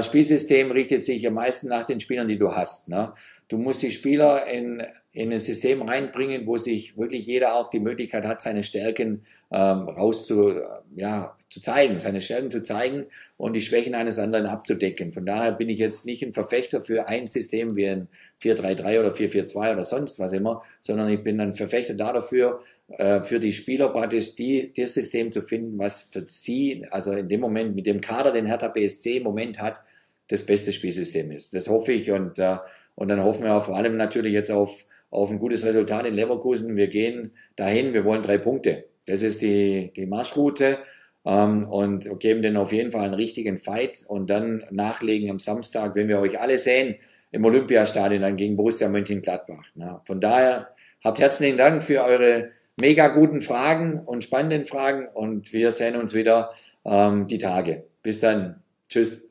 Spielsystem 0.03 0.71
richtet 0.71 1.05
sich 1.05 1.27
am 1.27 1.35
meisten 1.35 1.69
nach 1.69 1.87
den 1.87 2.01
Spielern, 2.01 2.29
die 2.29 2.39
du 2.39 2.55
hast. 2.55 2.89
Ne? 2.89 3.13
du 3.49 3.59
musst 3.59 3.83
die 3.83 3.93
Spieler 3.93 4.47
in, 4.47 4.83
in 5.17 5.33
ein 5.33 5.39
System 5.39 5.81
reinbringen, 5.81 6.47
wo 6.47 6.59
sich 6.59 6.99
wirklich 6.99 7.27
jeder 7.27 7.55
auch 7.55 7.71
die 7.71 7.81
Möglichkeit 7.81 8.25
hat, 8.25 8.43
seine 8.43 8.63
Stärken 8.63 9.23
ähm, 9.51 9.89
raus 9.89 10.27
zu, 10.27 10.61
ja, 10.95 11.35
zu 11.49 11.63
zeigen, 11.63 11.99
seine 11.99 12.21
Stärken 12.21 12.51
zu 12.51 12.63
zeigen 12.63 13.07
und 13.39 13.55
die 13.55 13.63
Schwächen 13.63 13.95
eines 13.95 14.19
anderen 14.19 14.45
abzudecken. 14.45 15.15
Von 15.15 15.25
daher 15.25 15.53
bin 15.53 15.71
ich 15.71 15.79
jetzt 15.79 16.05
nicht 16.05 16.23
ein 16.23 16.35
Verfechter 16.35 16.83
für 16.83 17.09
ein 17.09 17.27
System 17.27 17.75
wie 17.77 17.89
ein 17.89 18.09
4-3-3 18.43 19.01
oder 19.01 19.09
4-4-2 19.15 19.73
oder 19.73 19.85
sonst 19.85 20.19
was 20.19 20.35
immer, 20.35 20.63
sondern 20.83 21.09
ich 21.09 21.25
bin 21.25 21.41
ein 21.41 21.55
Verfechter 21.55 21.95
da 21.95 22.13
dafür, 22.13 22.61
äh, 22.89 23.25
für 23.25 23.41
die 23.41 23.55
Spieler 23.55 23.89
praktisch 23.89 24.35
die, 24.35 24.71
das 24.77 24.93
System 24.93 25.33
zu 25.33 25.41
finden, 25.41 25.79
was 25.79 26.03
für 26.03 26.27
sie, 26.29 26.85
also 26.91 27.13
in 27.13 27.31
dem 27.31 27.41
Moment 27.41 27.75
mit 27.75 27.87
dem 27.87 28.03
Kader, 28.03 28.33
den 28.33 28.45
Hertha 28.45 28.69
BSC 28.69 29.17
im 29.17 29.23
Moment 29.23 29.63
hat, 29.63 29.81
das 30.29 30.45
beste 30.45 30.75
Spielsystem 30.75 31.31
ist. 31.31 31.55
Das 31.55 31.69
hoffe 31.69 31.95
ich 31.95 32.11
und, 32.11 32.39
äh, 32.39 32.59
und 32.97 33.09
dann 33.09 33.25
hoffen 33.25 33.45
wir 33.45 33.55
auch 33.55 33.65
vor 33.65 33.77
allem 33.79 33.97
natürlich 33.97 34.35
jetzt 34.35 34.51
auf, 34.51 34.85
auf 35.11 35.31
ein 35.31 35.39
gutes 35.39 35.65
Resultat 35.65 36.07
in 36.07 36.15
Leverkusen. 36.15 36.77
Wir 36.77 36.89
gehen 36.89 37.33
dahin, 37.57 37.95
wir 37.95 38.05
wollen 38.05 38.23
drei 38.23 38.39
Punkte. 38.39 38.87
Das 39.07 39.23
ist 39.23 39.43
die, 39.43 39.93
die 39.95 40.07
Marschroute 40.07 40.79
ähm, 41.25 41.67
und 41.69 42.19
geben 42.21 42.43
denen 42.43 42.57
auf 42.57 42.73
jeden 42.73 42.93
Fall 42.93 43.05
einen 43.05 43.15
richtigen 43.15 43.59
Fight 43.59 44.05
und 44.07 44.29
dann 44.31 44.65
nachlegen 44.71 45.31
am 45.31 45.39
Samstag, 45.39 45.95
wenn 45.95 46.09
wir 46.09 46.19
euch 46.19 46.41
alle 46.41 46.59
sehen, 46.59 46.97
im 47.33 47.45
Olympiastadion 47.45 48.23
dann 48.23 48.37
gegen 48.37 48.57
Borussia 48.57 48.89
Mönchengladbach. 48.89 49.67
Na, 49.75 50.03
von 50.07 50.21
daher 50.21 50.69
habt 51.05 51.19
herzlichen 51.19 51.59
Dank 51.59 51.83
für 51.83 52.03
eure 52.03 52.51
mega 52.77 53.09
guten 53.09 53.41
Fragen 53.41 54.01
und 54.01 54.25
spannenden 54.25 54.65
Fragen 54.65 55.09
und 55.13 55.53
wir 55.53 55.73
sehen 55.73 55.97
uns 55.97 56.15
wieder 56.15 56.53
ähm, 56.85 57.27
die 57.27 57.39
Tage. 57.39 57.85
Bis 58.03 58.21
dann. 58.21 58.63
Tschüss. 58.89 59.26